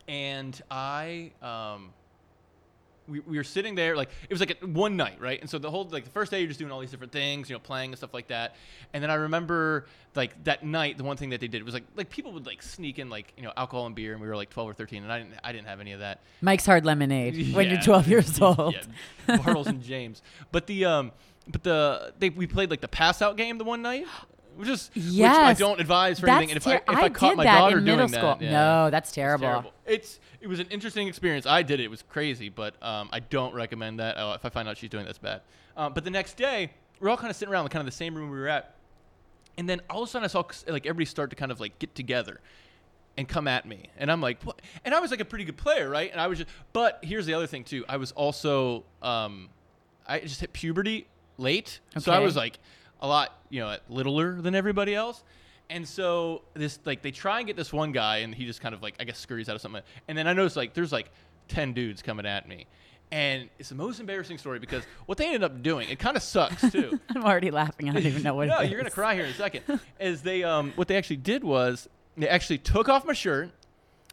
[0.06, 1.90] and I um,
[3.12, 5.40] we, we were sitting there like it was like a, one night right?
[5.40, 7.48] And so the whole like the first day you're just doing all these different things
[7.48, 8.56] you know playing and stuff like that.
[8.92, 11.84] And then i remember like that night the one thing that they did was like
[11.96, 14.36] like people would like sneak in like you know alcohol and beer and we were
[14.36, 16.20] like 12 or 13 and i didn't i didn't have any of that.
[16.40, 18.74] Mike's Hard Lemonade when you're 12 years old.
[18.74, 20.20] yeah Bartles and Jaymes.
[20.50, 21.12] But the um
[21.48, 24.06] but the they we played like the pass out game the one night
[24.56, 27.36] which is which i don't advise for That's anything and if i if i, caught
[27.36, 28.20] my daughter doing school.
[28.20, 28.50] that yeah.
[28.50, 29.46] No, that's It's terrible.
[29.46, 29.72] terrible.
[29.86, 31.46] It's it was an interesting experience.
[31.46, 31.84] I did it.
[31.84, 34.16] It was crazy, but um, I don't recommend that.
[34.18, 35.42] Oh, if I find out she's doing that's bad.
[35.76, 37.96] Um, but the next day, we're all kind of sitting around, in kind of the
[37.96, 38.74] same room we were at,
[39.56, 41.78] and then all of a sudden, I saw like everybody start to kind of like
[41.78, 42.40] get together
[43.16, 44.60] and come at me, and I'm like, what?
[44.84, 46.10] And I was like a pretty good player, right?
[46.10, 47.84] And I was just, but here's the other thing too.
[47.88, 49.48] I was also, um,
[50.06, 51.06] I just hit puberty
[51.38, 52.58] late, so I was like
[53.02, 55.22] a lot, you know, littler than everybody else.
[55.68, 58.74] And so this like they try and get this one guy and he just kind
[58.74, 59.82] of like I guess scurries out of something.
[60.08, 61.10] And then I notice like there's like
[61.48, 62.66] ten dudes coming at me.
[63.10, 66.22] And it's the most embarrassing story because what they ended up doing, it kind of
[66.22, 66.98] sucks too.
[67.14, 67.90] I'm already laughing.
[67.90, 69.64] I don't even know what no, you're gonna cry here in a second.
[70.00, 73.50] Is they um what they actually did was they actually took off my shirt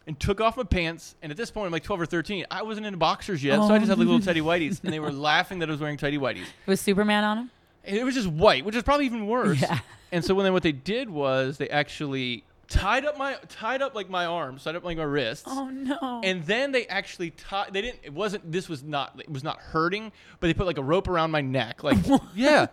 [0.06, 1.14] and took off my pants.
[1.22, 2.46] And at this point, I'm like 12 or 13.
[2.50, 3.78] I wasn't in boxers yet, so I Oh.
[3.78, 6.16] just had like little tidy whities, and they were laughing that I was wearing tidy
[6.18, 6.46] whities.
[6.66, 7.50] Was Superman on him?
[7.84, 9.60] And it was just white, which is probably even worse.
[9.60, 9.78] Yeah.
[10.12, 13.94] And so when they, what they did was they actually tied up my tied up
[13.94, 15.44] like my arms, tied up like my wrists.
[15.46, 16.20] Oh no.
[16.24, 17.72] And then they actually tied.
[17.72, 18.00] They didn't.
[18.02, 18.50] It wasn't.
[18.50, 19.14] This was not.
[19.20, 20.10] It was not hurting.
[20.40, 21.96] But they put like a rope around my neck, like
[22.34, 22.66] yeah,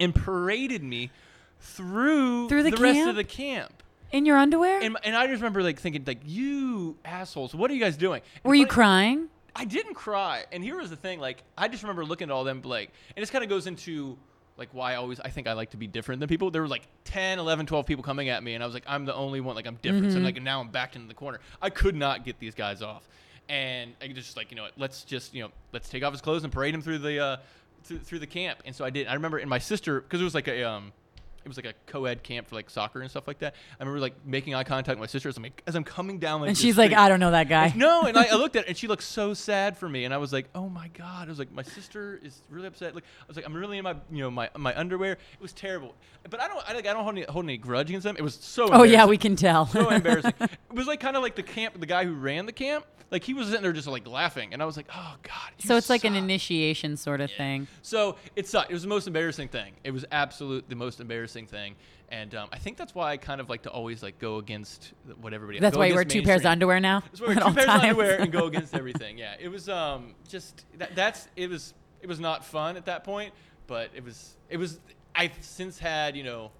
[0.00, 1.12] and paraded me
[1.60, 3.10] through Through the rest camp?
[3.10, 3.82] of the camp.
[4.10, 4.80] in your underwear?
[4.82, 8.22] And, and I just remember like thinking like you assholes, what are you guys doing?
[8.42, 9.28] And Were you crying?
[9.56, 10.44] I didn't cry.
[10.52, 13.22] And here was the thing, like I just remember looking at all them like and
[13.22, 14.18] this kind of goes into
[14.58, 16.50] like why I always I think I like to be different than people.
[16.50, 19.06] There were like 10, 11, 12 people coming at me and I was like I'm
[19.06, 20.12] the only one like I'm different.
[20.12, 21.40] So like now I'm backed into the corner.
[21.62, 23.08] I could not get these guys off.
[23.48, 26.20] And I just like, you know, what, let's just, you know, let's take off his
[26.20, 27.36] clothes and parade him through the uh
[27.84, 28.58] through, through the camp.
[28.66, 29.06] And so I did.
[29.06, 30.92] I remember in my sister cuz it was like a um
[31.46, 33.54] it was like a co-ed camp for like soccer and stuff like that.
[33.78, 36.18] I remember like making eye contact with my sister as I'm, like, as I'm coming
[36.18, 36.92] down like And she's like.
[36.92, 37.72] I don't know that guy.
[37.76, 40.12] No, and I, I looked at it and she looked so sad for me, and
[40.12, 43.04] I was like, "Oh my god!" I was like, "My sister is really upset." Like,
[43.04, 45.94] I was like, "I'm really in my, you know, my my underwear." It was terrible,
[46.28, 48.16] but I don't, I, like, I don't hold any, hold any grudge against them.
[48.16, 48.68] It was so.
[48.72, 49.66] Oh yeah, we can tell.
[49.66, 50.34] so embarrassing.
[50.40, 53.22] It was like kind of like the camp, the guy who ran the camp, like
[53.22, 55.88] he was sitting there just like laughing, and I was like, "Oh god." so it's
[55.88, 57.68] like an initiation sort of thing.
[57.82, 58.70] So it sucked.
[58.70, 59.74] It was the most embarrassing thing.
[59.84, 61.74] It was absolute the most embarrassing thing,
[62.08, 64.92] and um, I think that's why I kind of like to always like go against
[65.20, 65.58] what everybody.
[65.58, 67.00] That's why you wear two pairs of underwear now.
[67.00, 69.18] That's why I wear two pairs of underwear and go against everything.
[69.18, 73.04] Yeah, it was um just that, that's it was it was not fun at that
[73.04, 73.34] point,
[73.66, 74.80] but it was it was
[75.14, 76.52] I've since had you know.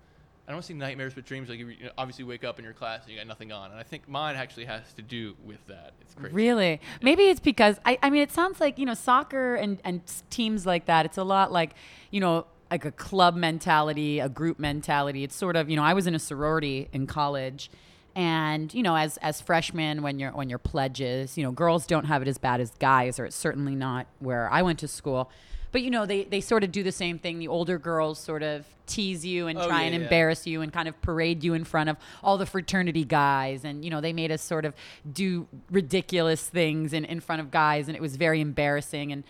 [0.48, 1.48] I don't see nightmares, but dreams.
[1.48, 3.72] Like you, you know, obviously wake up in your class and you got nothing on,
[3.72, 5.94] and I think mine actually has to do with that.
[6.02, 6.36] It's crazy.
[6.36, 6.80] Really?
[7.02, 10.64] Maybe it's because I, I mean it sounds like, you know, soccer and, and teams
[10.64, 11.74] like that, it's a lot like,
[12.12, 15.22] you know, like a club mentality, a group mentality.
[15.24, 17.70] It's sort of, you know, I was in a sorority in college
[18.14, 22.04] and, you know, as as freshmen when you're when you're pledges, you know, girls don't
[22.06, 25.30] have it as bad as guys, or it's certainly not where I went to school.
[25.72, 27.38] But you know, they, they sort of do the same thing.
[27.38, 30.02] The older girls sort of tease you and Oh, try yeah, and yeah.
[30.02, 33.84] embarrass you and kind of parade you in front of all the fraternity guys and
[33.84, 34.74] you know they made us sort of
[35.12, 39.24] do ridiculous things in, in front of guys and it was very embarrassing and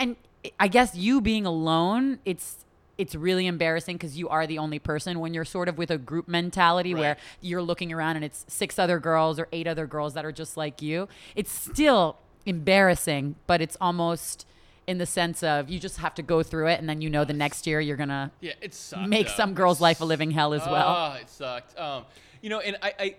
[0.00, 0.16] and
[0.58, 2.64] i guess you being alone it's
[2.98, 5.96] it's really embarrassing because you are the only person when you're sort of with a
[5.98, 10.14] group mentality where you're looking around and it's six other girls or eight other girls
[10.14, 11.06] that are just like you
[11.36, 14.44] it's still embarrassing but it's almost
[14.86, 17.24] in the sense of you just have to go through it and then you know
[17.24, 19.08] the next year you're gonna Yeah, it sucked.
[19.08, 19.32] make though.
[19.34, 20.86] some girl's life a living hell as well.
[20.88, 21.78] Ah, it sucked.
[21.78, 22.04] Um,
[22.42, 23.16] you know, and I, I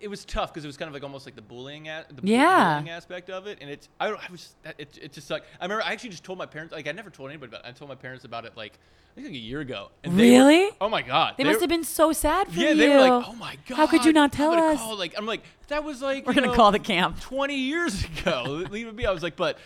[0.00, 2.22] it was tough because it was kind of like almost like the bullying, a, the
[2.26, 2.74] Yeah.
[2.78, 5.46] bullying aspect of it, and it's I, don't- I was it, it just sucked.
[5.60, 7.64] I remember I actually just told my parents like I never told anybody about.
[7.64, 7.68] it.
[7.68, 8.74] I told my parents about it like
[9.12, 9.90] I think like a year ago.
[10.04, 10.70] And they were- Really?
[10.80, 11.34] oh my god!
[11.36, 12.76] They must have been so sad for Yeah, you.
[12.76, 13.76] they were like, "Oh my god!
[13.76, 14.78] How could you not tell us?
[14.78, 17.20] Call, like, I'm like, that was like We're gonna know, call the camp.
[17.20, 18.64] 20 years ago.
[18.70, 19.06] Leave it be.
[19.06, 19.58] I was like, but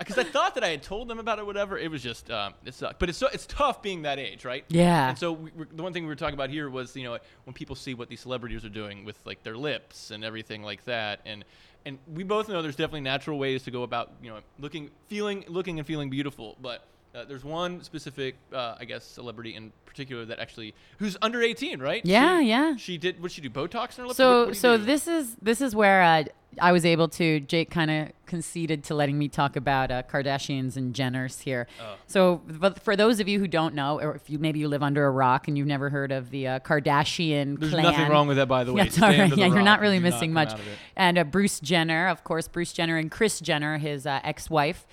[0.00, 1.78] because I thought that I had told them about it, whatever.
[1.78, 2.98] It was just um, it sucked.
[2.98, 4.64] But it's so it's tough being that age, right?
[4.68, 5.10] Yeah.
[5.10, 7.54] And so we, the one thing we were talking about here was you know when
[7.54, 11.20] people see what these celebrities are doing with like their lips and everything like that,
[11.24, 11.44] and
[11.86, 15.44] and we both know there's definitely natural ways to go about you know looking, feeling,
[15.48, 16.84] looking and feeling beautiful, but.
[17.12, 21.80] Uh, there's one specific, uh, I guess, celebrity in particular that actually who's under 18,
[21.80, 22.06] right?
[22.06, 22.76] Yeah, She- yeah.
[22.76, 23.20] She did.
[23.20, 23.50] What she do?
[23.50, 24.16] Botox in her lips?
[24.16, 24.84] So What- what do so do?
[24.84, 26.24] this is this is where uh,
[26.58, 27.40] I was able to.
[27.40, 31.66] Jake kind of conceded to letting me talk about uh, Kardashians and Jenners here.
[31.80, 31.94] Oh.
[32.06, 34.82] So, but for those of you who don't know, or if you maybe you live
[34.82, 38.26] under a rock and you've never heard of the uh, Kardashian There's clan, nothing wrong
[38.26, 38.84] with that, by the way.
[38.84, 39.36] That's Stay all right.
[39.36, 40.48] Yeah, you're not really Do not missing much.
[40.50, 40.78] out of it.
[40.96, 44.86] And uh, Bruce Jenner, of course, Bruce Jenner and Kris Jenner, his uh, ex-wife.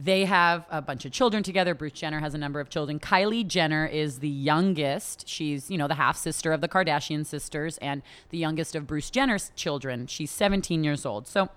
[0.00, 1.74] They have a bunch of children together.
[1.74, 3.00] Bruce Jenner has a number of children.
[3.00, 5.28] Kylie Jenner is the youngest.
[5.28, 9.10] She's, you know, the half sister of the Kardashian sisters and the youngest of Bruce
[9.10, 10.06] Jenner's children.
[10.06, 11.26] She's 17 years old.
[11.26, 11.48] So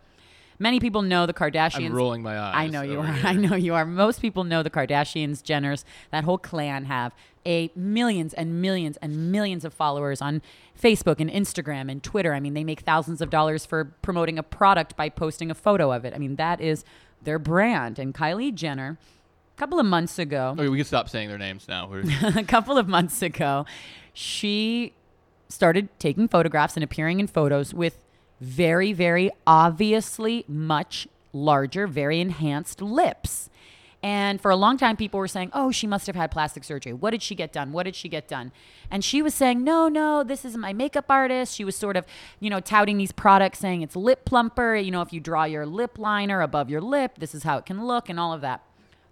[0.57, 1.85] many people know the Kardashians.
[1.85, 2.53] I'm rolling my eyes.
[2.55, 3.13] I know you are.
[3.13, 3.27] here.
[3.27, 3.85] I know you are.
[3.85, 7.13] Most people know the Kardashians, Jenners, that whole clan have
[7.45, 10.41] a millions and millions and millions of followers on
[10.79, 12.33] Facebook and Instagram and Twitter.
[12.33, 15.91] I mean, they make thousands of dollars for promoting a product by posting a photo
[15.91, 16.13] of it.
[16.15, 16.83] I mean, that is
[17.23, 17.99] their brand.
[17.99, 18.97] And Kylie Jenner,
[19.55, 21.91] a couple of months ago, Okay, we can stop saying their names now.
[22.35, 23.65] A couple of months ago,
[24.13, 24.93] she
[25.49, 28.03] started taking photographs and appearing in photos with
[28.39, 33.49] very, very obviously much larger, very enhanced lips.
[34.03, 36.91] And for a long time, people were saying, oh, she must have had plastic surgery.
[36.91, 37.71] What did she get done?
[37.71, 38.51] What did she get done?
[38.89, 41.55] And she was saying, no, no, this is my makeup artist.
[41.55, 42.05] She was sort of,
[42.39, 44.75] you know, touting these products, saying it's lip plumper.
[44.75, 47.67] You know, if you draw your lip liner above your lip, this is how it
[47.67, 48.63] can look and all of that.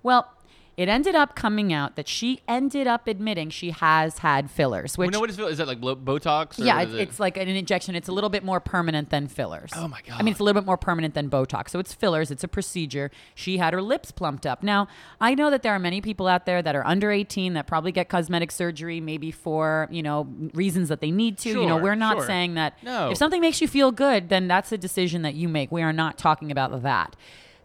[0.02, 0.34] Well,
[0.80, 5.08] it ended up coming out that she ended up admitting she has had fillers, we
[5.08, 5.44] which know what is it?
[5.44, 6.58] Is that like Botox?
[6.58, 7.00] Or yeah, it's, it?
[7.02, 7.96] it's like an injection.
[7.96, 9.72] It's a little bit more permanent than fillers.
[9.76, 10.16] Oh my god!
[10.18, 11.72] I mean, it's a little bit more permanent than Botox.
[11.72, 12.32] So it's fillers.
[12.32, 13.12] It's a procedure.
[13.36, 14.64] She had her lips plumped up.
[14.64, 14.88] Now,
[15.20, 17.92] I know that there are many people out there that are under 18 that probably
[17.92, 21.52] get cosmetic surgery, maybe for you know reasons that they need to.
[21.52, 22.26] Sure, you know, we're not sure.
[22.26, 23.12] saying that No.
[23.12, 25.74] if something makes you feel good, then that's a decision that you make.
[25.74, 27.18] We are not talking about that.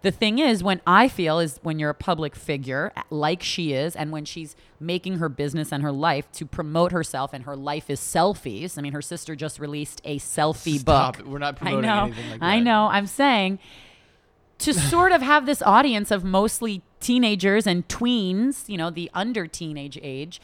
[0.05, 3.97] The thing is, when I feel is when you're a public figure, like she is,
[3.97, 7.89] and when she's making her business and her life to promote herself, and her life
[7.89, 8.77] is selfies.
[8.77, 11.27] I mean, her sister just released a selfie Stop book.
[11.27, 12.05] We're not promoting I know.
[12.05, 12.89] anything like I know.
[12.89, 13.59] I'm saying
[14.59, 19.47] to sort of have this audience of mostly teenagers and tweens, you know, the under
[19.47, 20.39] teenage age,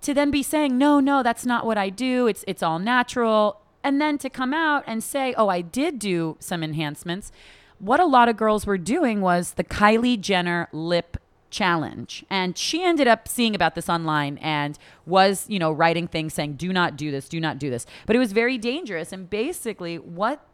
[0.00, 2.28] to then be saying, no, no, that's not what I do.
[2.28, 3.60] It's it's all natural.
[3.84, 7.30] And then to come out and say, oh, I did do some enhancements.
[7.78, 11.18] What a lot of girls were doing was the Kylie Jenner lip
[11.50, 12.24] challenge.
[12.28, 16.54] And she ended up seeing about this online and was, you know, writing things saying,
[16.54, 17.86] do not do this, do not do this.
[18.06, 19.12] But it was very dangerous.
[19.12, 20.46] And basically, what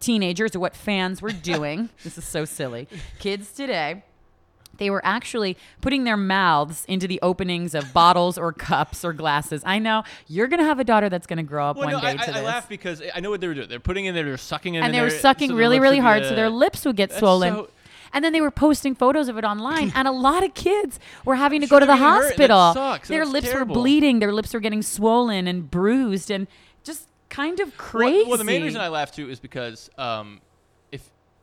[0.00, 4.04] teenagers or what fans were doing, this is so silly, kids today,
[4.82, 9.62] they were actually putting their mouths into the openings of bottles or cups or glasses.
[9.64, 11.92] I know you're going to have a daughter that's going to grow up Well, one
[11.94, 12.36] no, day I, to I, this.
[12.36, 13.68] I laugh because I know what they were doing.
[13.68, 16.24] They're putting in there, they're sucking in and they were sucking their really, really hard,
[16.24, 17.54] so their lips would get swollen.
[17.54, 17.70] so-
[18.14, 21.36] and then they were posting photos of it online, and a lot of kids were
[21.36, 22.74] having to Sure, go to the they're getting hurt, and that hospital.
[22.74, 23.74] sucks, Their lips terrible.
[23.76, 26.46] were bleeding, their lips were getting swollen and bruised, and
[26.84, 28.28] just kind of Well, crazy.
[28.28, 30.40] Well, the main reason I laugh too is because um,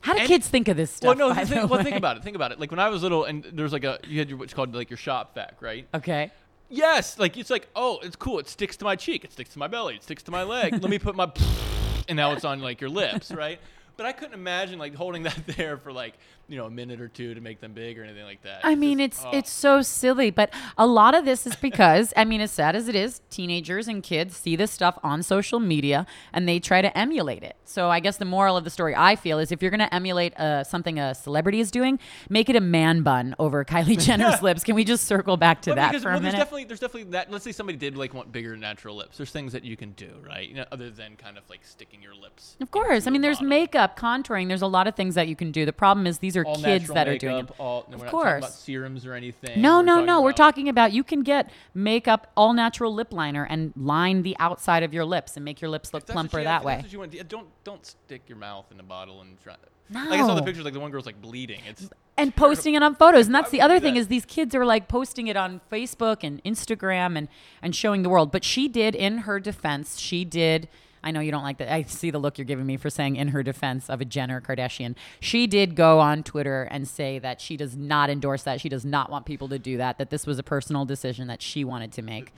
[0.10, 1.16] How do any- kids think of this stuff?
[1.16, 2.24] well, no, think, well, think about it.
[2.24, 2.60] Think about it.
[2.60, 4.74] Like when I was little, and there was like a you had your what's called
[4.74, 5.88] like your shop vac, right?
[5.94, 6.32] Okay.
[6.68, 8.40] Yes, like it's like oh, it's cool.
[8.40, 9.24] It sticks to my cheek.
[9.24, 9.96] It sticks to my belly.
[9.96, 10.74] It sticks to my leg.
[10.74, 11.32] Let me put my
[12.10, 13.60] and now it's on like your lips, right?
[13.98, 16.16] But I couldn't imagine like holding that there for like
[16.50, 18.66] you know a minute or two to make them big or anything like that.
[18.66, 19.38] I It's mean, just- it's oh.
[19.38, 22.88] it's so silly, but a lot of this is because I mean, as sad as
[22.88, 26.98] it is, teenagers and kids see this stuff on social media and they try to
[26.98, 27.56] emulate it.
[27.66, 29.94] So I guess the moral of the story I feel is if you're going to
[29.94, 34.42] emulate uh, something a celebrity is doing, make it a man bun over Kylie Jenner's
[34.42, 34.64] lips.
[34.64, 36.44] Can we just circle back to Well, that because, for well, a there's minute?
[36.44, 37.32] definitely there's definitely that.
[37.32, 39.18] Let's say somebody did like want bigger natural lips.
[39.18, 40.48] There's things that you can do, right?
[40.50, 42.58] You know, other than kind of like sticking your lips.
[42.60, 43.06] Of course.
[43.06, 43.50] I mean, there's bottle.
[43.50, 44.48] makeup, contouring.
[44.48, 45.66] There's a lot of things that you can do.
[45.66, 47.52] The problem is these are all kids that are doing it.
[47.58, 48.56] All, no, Of not about course.
[48.56, 49.62] serums or anything.
[49.62, 50.22] No, We're no, no.
[50.22, 54.84] We're talking about you can get makeup, all natural lip liner, and line the outside
[54.84, 56.74] of your lips and make your lips look If that's what plumper you- that way.
[56.76, 57.14] That's what you want.
[57.14, 59.56] yeah, Don't don't stick your mouth in a bottle and try.
[59.92, 61.62] Like I saw the pictures, like the one girl's like bleeding.
[61.68, 63.26] It's and posting it on photos.
[63.26, 64.02] And that's the other thing that?
[64.02, 67.28] is these kids are like posting it on Facebook and Instagram and
[67.62, 68.32] and showing the world.
[68.32, 70.68] But she did, in her defense, she did.
[71.04, 71.72] I know you don't like that.
[71.72, 74.42] I see the look you're giving me for saying in her defense of a Jenner
[74.42, 74.96] Kardashian.
[75.20, 78.60] She did go on Twitter and say that she does not endorse that.
[78.62, 79.98] She does not want people to do that.
[79.98, 82.34] That this was a personal decision that she wanted to make.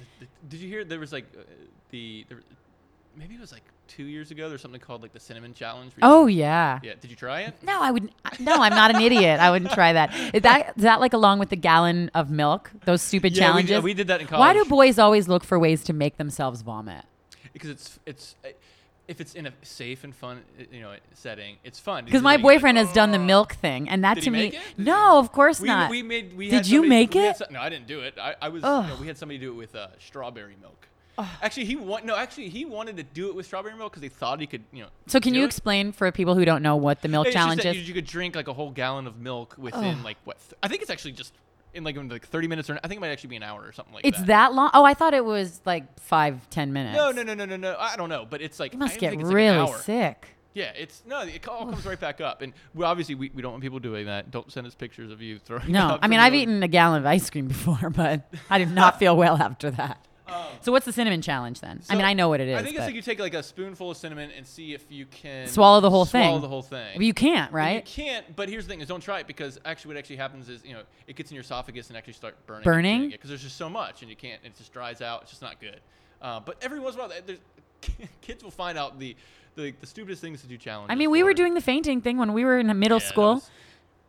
[0.47, 1.41] Did you hear there was like uh,
[1.89, 2.41] the there,
[3.17, 4.47] maybe it was like two years ago.
[4.47, 5.91] There's something called like the cinnamon challenge.
[6.02, 6.80] Oh yeah.
[6.82, 6.93] yeah.
[7.00, 7.56] Did you try it?
[7.62, 8.10] No, I would.
[8.39, 9.39] No, I'm not an idiot.
[9.39, 10.13] I wouldn't try that.
[10.34, 12.71] Is that is that like along with the gallon of milk?
[12.86, 13.78] Those stupid Yeah, we challenges.
[13.78, 14.39] did- we did that in college.
[14.39, 17.04] Why do boys always look for ways to make themselves vomit?
[17.54, 18.50] Because it's it's uh,
[19.08, 22.06] if it's in a safe and fun uh, you know setting, it's fun.
[22.06, 24.60] Because my boyfriend has done the milk thing, and that Did to me?
[24.78, 25.90] No, of course We, not.
[25.92, 26.36] we made.
[26.38, 27.38] We Did had you somebody- make it?
[27.38, 28.18] so- no, I didn't do it.
[28.20, 28.64] I, I was.
[28.64, 30.88] No, we had somebody do it with uh, strawberry milk.
[31.44, 32.16] Actually, he want no.
[32.16, 34.64] Actually, he wanted to do it with strawberry milk because he thought he could.
[34.74, 34.90] You know.
[35.06, 35.46] so can you it.
[35.46, 37.76] explain for people who don't know what the milk It's challenge is?
[37.76, 40.40] You, you could drink like a whole gallon of milk within like what?
[40.40, 41.34] Th- I think it's actually just
[41.74, 43.62] in like, in like 30 minutes or I think it might actually be an hour
[43.64, 44.22] or something like it's that.
[44.24, 44.72] It's that long?
[44.74, 46.98] Oh, I thought it was like five, ten minutes.
[46.98, 47.76] No, no, no, no, no, no.
[47.80, 49.78] I don't know, but it's like You must get think it's like really hour.
[49.80, 50.28] sick.
[50.54, 53.52] Yeah, it's no, it all comes right back up, and we obviously we, we don't
[53.54, 54.32] want people doing that.
[54.32, 55.72] Don't send us pictures of you throwing.
[55.72, 59.00] No, I mean I've eaten a gallon of ice cream before, but I did not
[59.00, 60.06] feel well after that.
[60.62, 61.82] So what's the cinnamon challenge then?
[61.89, 62.58] I mean I know what it is.
[62.60, 65.06] I think it's like you take like a spoonful of cinnamon and see if you
[65.08, 66.41] can Swallow the whole swallow thing.
[66.41, 66.96] the whole thing.
[66.96, 67.76] Well, you can't, And right?
[67.78, 68.36] You can't.
[68.36, 70.74] But here's the thing: is don't try it because actually, what actually happens is you
[70.74, 72.63] know it gets in your esophagus and actually start burning.
[72.63, 73.10] Burning?
[73.10, 74.41] because there's just so much and you can't.
[74.44, 75.24] It just dries out.
[75.24, 75.80] It's just not good.
[76.22, 77.13] Uh, but every once in a while,
[78.22, 79.15] kids will find out the,
[79.56, 80.91] the the stupidest things to do challenges.
[80.91, 83.10] I mean, we were doing the fainting thing when we were in middle Yeah, that
[83.10, 83.34] school.
[83.36, 83.50] was-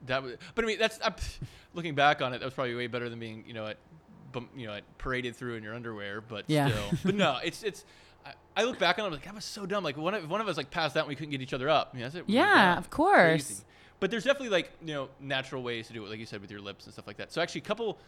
[0.07, 1.15] That was, but I mean, that's I'm,
[1.75, 2.39] looking back on it.
[2.41, 3.79] That was probably way better than being, you know, at,
[4.57, 6.21] you know, paraded through in your underwear.
[6.21, 6.69] But Yeah.
[6.69, 7.85] still, but no, it's it's.
[8.25, 9.83] I, I look back on it, I'm like, I was so dumb.
[9.85, 11.69] Like one of one of us like passed out and we couldn't get each other
[11.69, 11.91] up.
[11.93, 12.25] I mean, that's it.
[12.29, 13.47] Yeah, of course.
[13.47, 13.63] Crazy.
[14.01, 16.51] But there's definitely like you know natural ways to do it, like you said with
[16.51, 17.33] your lips and stuff like that.
[17.33, 17.99] So actually, a couple.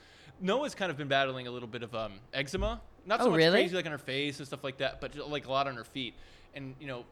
[0.41, 2.81] Noah's kind of been battling a little bit of um, eczema.
[3.07, 3.61] Not so Oh, much really?
[3.61, 5.77] crazy like on her face and stuff like that, but just, like a lot on
[5.77, 6.15] her feet.
[6.55, 7.05] And you know,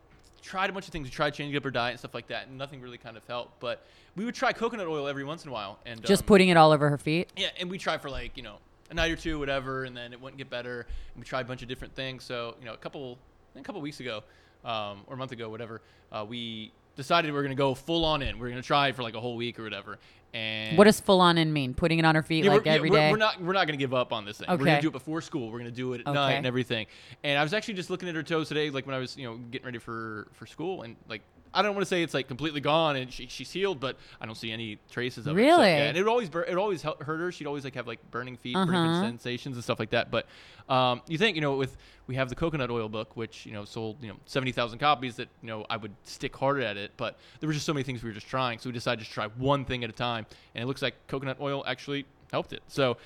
[0.43, 1.05] tried a bunch of things.
[1.05, 3.23] We tried changing up her diet and stuff like that, and nothing really kind of
[3.29, 3.61] helped.
[3.61, 6.49] But we would try coconut oil every once in a while, and Just um, putting
[6.49, 7.31] it all over her feet.
[7.37, 8.57] yeah, and we tried for like you know
[8.93, 10.87] a night or two, whatever, and then it wouldn't get better.
[11.15, 12.23] And we tried a bunch of different things.
[12.23, 13.19] So you know, a couple,
[13.51, 14.23] I think a couple weeks ago,
[14.65, 18.23] um, or a month ago, whatever, uh, we decided we were gonna go full on
[18.23, 18.39] in.
[18.39, 19.99] We are gonna try for like a whole week or whatever.
[20.35, 21.75] And What does full on in mean?
[21.75, 23.11] Putting it on her feet yeah, like we're, yeah, every we're, day?
[23.11, 24.49] we're not we're not gonna give up on this thing.
[24.49, 24.59] Okay.
[24.59, 25.51] We're gonna do it before school.
[25.51, 26.87] We're gonna do it at night and everything.
[27.23, 29.27] And I was actually just looking at her toes today, like when I was you
[29.27, 31.23] know getting ready for for school, and like
[31.55, 34.27] I don't want to say it's like completely gone and she, she's healed, but I
[34.27, 35.41] don't see any traces of it.
[35.43, 35.69] So, Really?
[35.69, 37.31] yeah, and it would always bur- it always hel- hurt her.
[37.33, 39.01] She'd always like have like burning feet, burning Uh-huh.
[39.03, 40.11] sensations and stuff like that.
[40.11, 40.27] But
[40.69, 43.65] um, you think you know with we have the coconut oil book, which you know
[43.65, 45.17] sold you know seventy thousand copies.
[45.17, 47.85] That you know I would stick harder at it, but there were just so many
[47.85, 48.59] things we were just trying.
[48.59, 50.95] So we decided to just try one thing at a time, and it looks like
[51.07, 52.63] coconut oil actually helped it.
[52.69, 52.97] So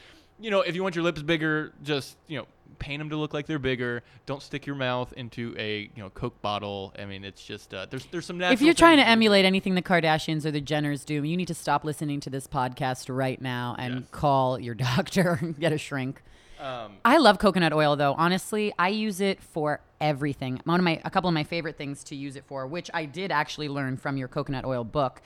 [0.40, 2.46] you know, if you want your lips bigger, just you know,
[2.79, 4.02] paint them to look like they're bigger.
[4.27, 6.92] Don't stick your mouth into a you know Coke bottle.
[6.98, 8.54] I mean, it's just uh, there's there's some natural.
[8.54, 11.54] If you're trying to emulate anything the Kardashians or the Jenners do, you need to
[11.54, 14.04] stop listening to this podcast right now and Yes.
[14.10, 16.23] call your doctor and get a shrink.
[16.58, 18.15] Um, I love coconut oil though.
[18.17, 20.60] Honestly, I use it for everything.
[20.65, 23.04] One of my a couple of my favorite things to use it for, which I
[23.04, 25.21] did actually learn from your coconut oil book.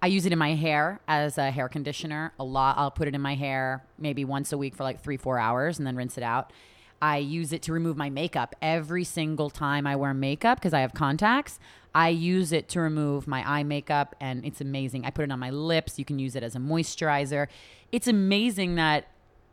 [0.00, 2.78] I use it in my hair as a hair conditioner a lot.
[2.78, 5.86] I'll put it in my hair maybe once a week for like 3-4 hours and
[5.86, 6.52] then rinse it out.
[7.00, 10.80] I use it to remove my makeup every single time I wear makeup because I
[10.80, 11.58] have contacts.
[11.94, 15.04] I use it to remove my eye makeup and it's amazing.
[15.04, 15.98] I put it on my lips.
[15.98, 17.48] You can use it as a moisturizer.
[17.90, 19.08] It's amazing that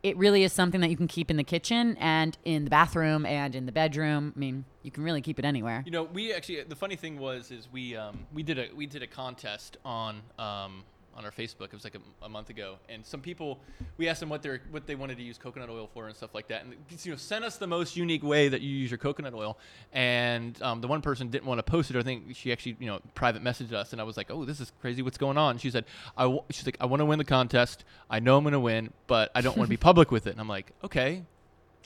[0.06, 3.26] it really is something that you can keep in the kitchen and in the bathroom
[3.26, 4.32] and in the bedroom.
[4.36, 5.82] I mean, you can really keep it anywhere.
[5.84, 8.86] You know, we actually the funny thing was is we um, we did a we
[8.86, 10.84] did a contest on um,
[11.16, 11.66] on our Facebook.
[11.66, 13.60] It was like a, a month ago, and some people
[13.96, 16.34] we asked them what they what they wanted to use coconut oil for and stuff
[16.34, 16.64] like that.
[16.64, 19.58] And you know, send us the most unique way that you use your coconut oil.
[19.92, 21.96] And um, the one person didn't want to post it.
[21.96, 24.60] I think she actually you know private messaged us, and I was like, oh, this
[24.60, 25.02] is crazy.
[25.02, 25.58] What's going on?
[25.58, 25.84] She said,
[26.16, 27.84] I w-, she's like, I want to win the contest.
[28.10, 30.30] I know I'm going to win, but I don't want to be public with it.
[30.30, 31.22] And I'm like, okay,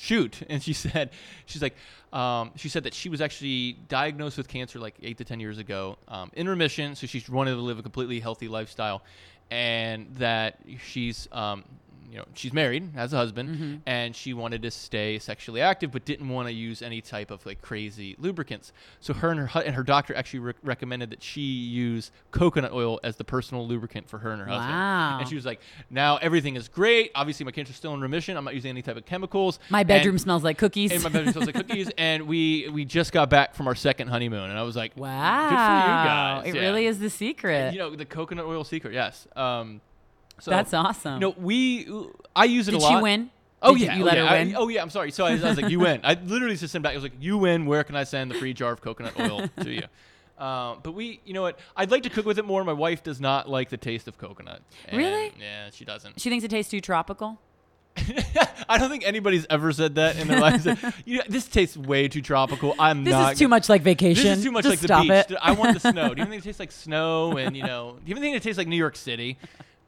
[0.00, 0.42] shoot.
[0.48, 1.10] And she said
[1.46, 1.76] she's like
[2.12, 5.58] um, she said that she was actually diagnosed with cancer like eight to ten years
[5.58, 6.96] ago um, in remission.
[6.96, 9.02] So she's wanted to live a completely healthy lifestyle.
[9.50, 11.64] And that she's um,
[12.10, 16.04] you know she's married has a husband and she wanted to stay sexually active but
[16.04, 19.76] didn't want to use any type of like crazy lubricants so her and her and
[19.76, 24.18] her doctor actually re- recommended that she use coconut oil as the personal lubricant for
[24.18, 25.18] her and her husband Wow.
[25.20, 28.44] and she was like now everything is great obviously my cancer's still in remission i'm
[28.44, 30.90] not using any type of chemicals My And- bedroom smells like cookies.
[30.92, 31.90] and my bedroom smells like cookies.
[31.96, 35.48] And we we just got back from our second honeymoon, and I was like, wow.
[35.48, 36.60] good for you guys." It Yeah.
[36.68, 37.72] really is the secret.
[37.72, 38.92] You know, the coconut oil secret.
[38.94, 39.26] Yes.
[39.36, 39.80] Um,
[40.40, 41.14] so That's awesome.
[41.14, 41.86] You know, we
[42.34, 42.90] I use it Did a lot.
[42.90, 43.30] Did she win?
[43.62, 44.22] Oh Did yeah, you oh, let yeah.
[44.26, 44.56] her I- win?
[44.56, 45.10] oh yeah, I'm sorry.
[45.10, 46.00] So I, I was like, you win.
[46.02, 46.92] I literally just sent back.
[46.92, 47.66] I was like, you win.
[47.66, 49.82] Where can I send the free jar of coconut oil to you?
[50.42, 51.58] Um, but we, you know what?
[51.76, 52.64] I'd like to cook with it more.
[52.64, 54.62] My wife does not like the taste of coconut.
[54.90, 55.32] Really?
[55.38, 56.18] Yeah, she doesn't.
[56.18, 57.38] She thinks it tastes too tropical.
[58.68, 60.64] I don't think anybody's ever said that in their lives.
[61.04, 62.74] you know, this tastes way too tropical.
[62.78, 63.32] I'm This not.
[63.34, 64.24] is too much like vacation.
[64.24, 65.30] This is too much Just like the beach.
[65.32, 65.38] It.
[65.42, 66.14] I want the snow.
[66.14, 67.36] Do you think it tastes like snow?
[67.36, 69.36] And you know, do you even think it tastes like New York City?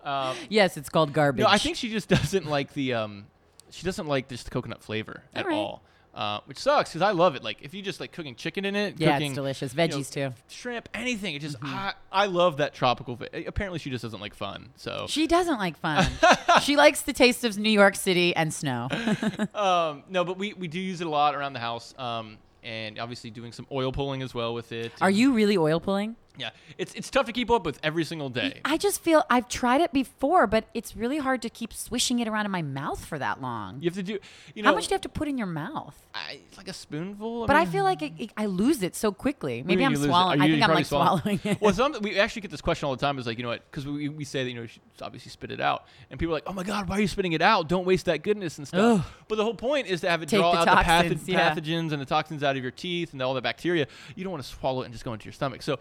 [0.04, 1.42] Um, Yes, it's called garbage.
[1.44, 2.94] no, I think she just doesn't like the.
[2.94, 3.26] Um,
[3.70, 5.56] she doesn't like just the coconut flavor at All right.
[5.56, 5.82] all,
[6.14, 7.42] uh, which sucks because I love it.
[7.42, 9.72] Like if you just like cooking chicken in it, Yeah, cooking, it's delicious.
[9.72, 10.30] you know, Veggies too.
[10.48, 11.34] shrimp, anything.
[11.34, 11.74] It just Mm-hmm.
[11.74, 13.16] I, I love that tropical.
[13.16, 14.68] fa- Apparently, she just doesn't like fun.
[14.76, 16.06] So She doesn't like fun.
[16.62, 18.88] she likes the taste of New York City and snow.
[19.54, 21.94] um, no, but we we do use it a lot around the house.
[21.98, 24.92] Um, and obviously doing some oil pulling as well with it.
[25.00, 26.14] Are you really oil pulling?
[26.38, 28.60] Yeah, it's it's tough to keep up with every single day.
[28.64, 32.26] I just feel I've tried it before, but it's really hard to keep swishing it
[32.28, 33.82] around in my mouth for that long.
[33.82, 34.18] You have to do,
[34.54, 35.94] you know, How much do you have to put in your mouth?
[36.14, 37.46] I, it's like a spoonful.
[37.46, 39.58] But I feel like it, it- I lose it so quickly.
[39.62, 40.08] what do you Maybe I'm you lose it?
[40.08, 40.40] swallowing.
[40.40, 41.60] I think I'm like probably swallowing it.
[41.60, 43.18] well, some we actually get this question all the time.
[43.18, 43.70] Is like you know what?
[43.70, 44.68] Because we, we say that you know you
[45.02, 47.32] obviously spit it out, and people are like, oh my god, why are you spitting
[47.32, 47.68] it out?
[47.68, 49.00] Don't waste that goodness and stuff.
[49.00, 49.12] Ugh.
[49.28, 51.28] But the whole point is to have it Take draw the out the toxins, patho-
[51.28, 51.54] yeah.
[51.54, 53.86] pathogens and the toxins out of your teeth and all the bacteria.
[54.16, 55.60] You don't want to swallow it and just go into your stomach.
[55.62, 55.78] So.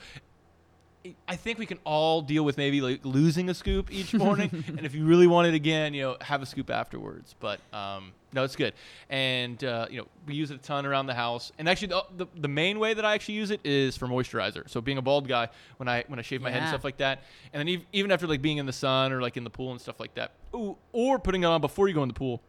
[1.27, 4.85] I think we can all deal with maybe like losing a scoop each morning, and
[4.85, 7.33] if you really want it again, you know, have a scoop afterwards.
[7.39, 8.73] But um, no, it's good,
[9.09, 11.51] and uh, you know, we use it a ton around the house.
[11.57, 14.69] And actually, the, the, the main way that I actually use it is for moisturizer.
[14.69, 16.97] So being a bald guy, when I when I shave my head and stuff like
[16.97, 19.49] that, and then ev- even after like being in the sun or like in the
[19.49, 22.13] pool and stuff like that, Ooh, or putting it on before you go in the
[22.13, 22.41] pool,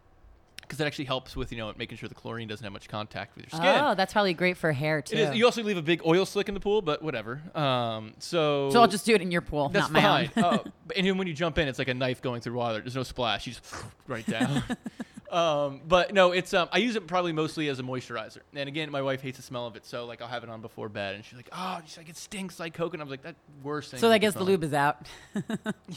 [0.72, 3.36] because it actually helps with you know making sure the chlorine doesn't have much contact
[3.36, 3.84] with your skin.
[3.84, 5.16] Oh, that's probably great for hair too.
[5.16, 5.36] It is.
[5.36, 7.42] You also leave a big oil slick in the pool, but whatever.
[7.54, 10.44] Um, so so I'll just do it in your pool, that's not my fine.
[10.44, 10.60] own.
[10.64, 12.80] oh, and then when you jump in, it's like a knife going through water.
[12.80, 13.46] There's no splash.
[13.46, 13.66] You just
[14.06, 14.62] right down.
[15.30, 18.38] um, but no, it's um, I use it probably mostly as a moisturizer.
[18.54, 20.62] And again, my wife hates the smell of it, so like I'll have it on
[20.62, 23.36] before bed, and she's like, "Oh, she's like it stinks like coconut." I'm like, "That
[23.62, 25.06] worst thing." so I guess the lube is out.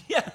[0.09, 0.30] Yeah.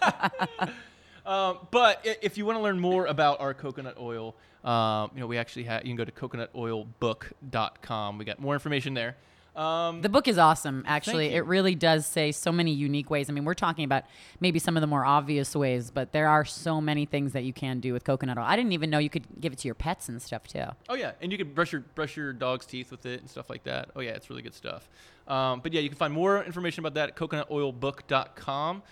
[1.26, 5.26] Um, but if you want to learn more about our coconut oil, um, you know,
[5.26, 5.84] we actually have.
[5.84, 8.18] You can go to coconutoilbook.com.
[8.18, 9.16] We got more information there.
[9.56, 11.34] Um, The book is awesome, actually.
[11.34, 13.28] It really does say so many unique ways.
[13.28, 14.04] I mean, we're talking about
[14.38, 17.52] maybe some of the more obvious ways, but there are so many things that you
[17.52, 18.44] can do with coconut oil.
[18.46, 20.66] I didn't even know you could give it to your pets and stuff too.
[20.88, 23.50] Oh yeah, and you can brush your brush your dog's teeth with it and stuff
[23.50, 23.90] like that.
[23.96, 24.88] Oh yeah, it's really good stuff.
[25.26, 28.82] Um, but yeah, you can find more information about that at coconutoilbook.com.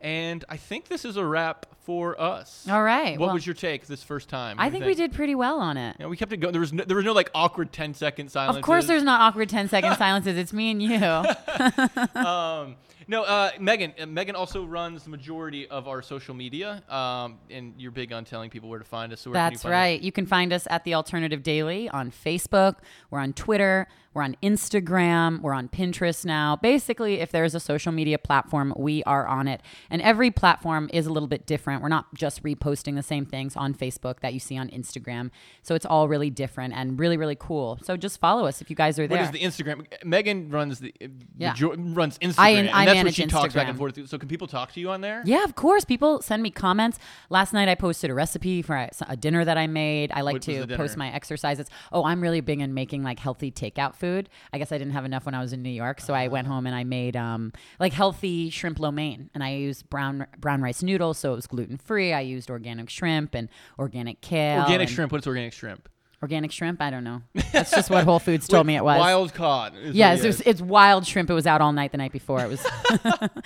[0.00, 2.66] And I think this is a wrap for us.
[2.68, 3.18] All right.
[3.18, 4.58] What well, was your take this first time?
[4.58, 5.98] I What you think we did pretty well on it.
[5.98, 6.52] Know, we kept it going.
[6.52, 8.56] There was no, there was no like awkward 10 second silence.
[8.56, 10.36] Of course, there's not awkward 10 second silences.
[10.36, 10.96] It's me and you.
[12.20, 12.76] um,
[13.08, 13.92] No, uh, Megan.
[14.00, 18.24] Uh, Megan also runs the majority of our social media, um, and you're big on
[18.24, 19.20] telling people where to find us.
[19.20, 19.76] So where can you That's find us?
[19.78, 20.00] right.
[20.02, 22.78] You can find us at the Alternative Daily on Facebook.
[23.10, 23.86] We're on Twitter.
[24.12, 25.42] We're on Instagram.
[25.42, 26.56] We're on Pinterest now.
[26.56, 29.60] Basically, if there's a social media platform, we are on it.
[29.90, 31.82] And every platform is a little bit different.
[31.82, 35.30] We're not just reposting the same things on Facebook that you see on Instagram.
[35.62, 37.78] So it's all really different and really, really cool.
[37.84, 39.18] So just follow us if you guys are there.
[39.22, 39.86] What is the Instagram?
[40.02, 41.54] Megan runs the uh, Yeah.
[41.60, 42.34] runs Instagram.
[42.38, 44.08] I- and I that's manage what she talks back and forth.
[44.08, 45.22] So can people talk to you on there?
[45.24, 45.84] Yeah, of course.
[45.84, 46.98] People send me comments.
[47.30, 50.10] Last night I posted a recipe for a, a dinner that I made.
[50.12, 51.66] I like What to post my exercises.
[51.92, 54.28] Oh, I'm really big in making like healthy takeout food.
[54.52, 56.30] I guess I didn't have enough when I was in New York, so I Ah.
[56.30, 60.26] went home and I made um like healthy shrimp lo mein, and I used brown
[60.38, 62.12] brown rice noodles, so it was gluten free.
[62.12, 64.60] I used organic shrimp and organic kale.
[64.62, 65.12] Organic and- shrimp.
[65.12, 65.88] What's organic shrimp?
[66.26, 66.82] Organic shrimp.
[66.82, 67.22] I don't know.
[67.52, 68.98] That's just what Whole Foods told me it was.
[68.98, 69.74] Wild caught.
[69.80, 71.30] Yes, Yeah, what it's, wild shrimp.
[71.30, 72.40] It was out all night the night before.
[72.40, 72.66] It was.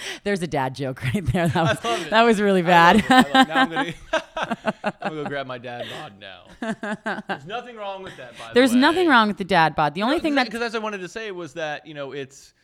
[0.24, 1.48] There's a dad joke right there.
[1.48, 2.08] That was it.
[2.08, 3.04] that was really bad.
[3.10, 3.94] I love- now I'm gonna,
[4.82, 6.44] I'm gonna go grab my dad bod now.
[7.28, 8.32] There's nothing wrong with that.
[8.38, 8.54] By There's the way.
[8.54, 9.94] There's nothing wrong with the dad bod.
[9.94, 12.54] The only thing that because as I wanted to say was that you know it's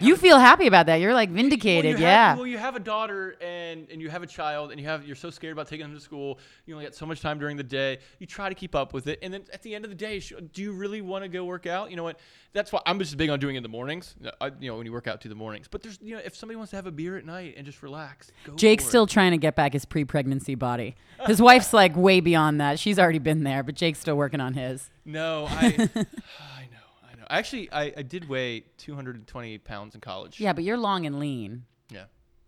[0.00, 1.98] you feel happy about that, you're like well, vindicated.
[1.98, 2.30] you yeah.
[2.30, 5.06] Have, well, you have a daughter and and you have a child and you have
[5.06, 6.38] you're so scared about taking them to school.
[6.66, 7.98] You only got so much time during the day.
[8.18, 10.20] You try to keep up with it, and then at the end of the day,
[10.52, 11.90] do you really want to go work out?
[11.90, 12.18] You know what?
[12.52, 14.14] That's why I'm just big on doing it in the mornings.
[14.40, 15.68] I, you know, when you work out to the mornings.
[15.68, 17.82] But there's you know, if somebody wants to have a beer at night and just
[17.82, 18.90] relax, go Jake's for it.
[18.90, 20.96] still trying to get back his pre-pregnancy body.
[21.26, 22.78] His wife's like way beyond that.
[22.78, 24.90] She's already been there, but Jake's still working on his.
[25.04, 25.54] No, I,
[25.96, 27.21] I know, I know.
[27.38, 30.38] Actually, I, I did weigh 228 pounds in college.
[30.38, 31.64] Yeah, but you're long and lean.
[31.90, 32.04] Yeah.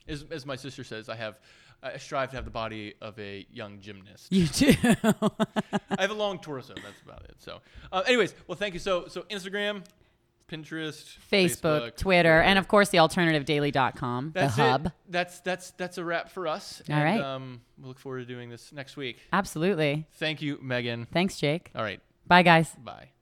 [0.06, 1.38] As, as my sister says, I have,
[1.82, 4.30] I strive to have the body of a young gymnast.
[4.30, 4.74] You do.
[4.82, 6.74] I have a long torso.
[6.74, 7.36] That's about it.
[7.38, 7.60] So,
[7.92, 8.80] uh, anyways, well, thank you.
[8.80, 9.84] So, so Instagram,
[10.48, 14.86] Pinterest, Facebook, Twitter, and of course the alternativedaily.com, the hub.
[14.86, 14.92] It.
[15.08, 16.82] That's that's that's a wrap for us.
[16.88, 17.20] All and, right.
[17.20, 19.18] Um, we'll look forward to doing this next week.
[19.32, 20.06] Absolutely.
[20.12, 21.06] Thank you, Megan.
[21.12, 21.70] Thanks, Jake.
[21.74, 22.00] All right.
[22.26, 22.70] Bye, guys.
[22.82, 23.13] Bye.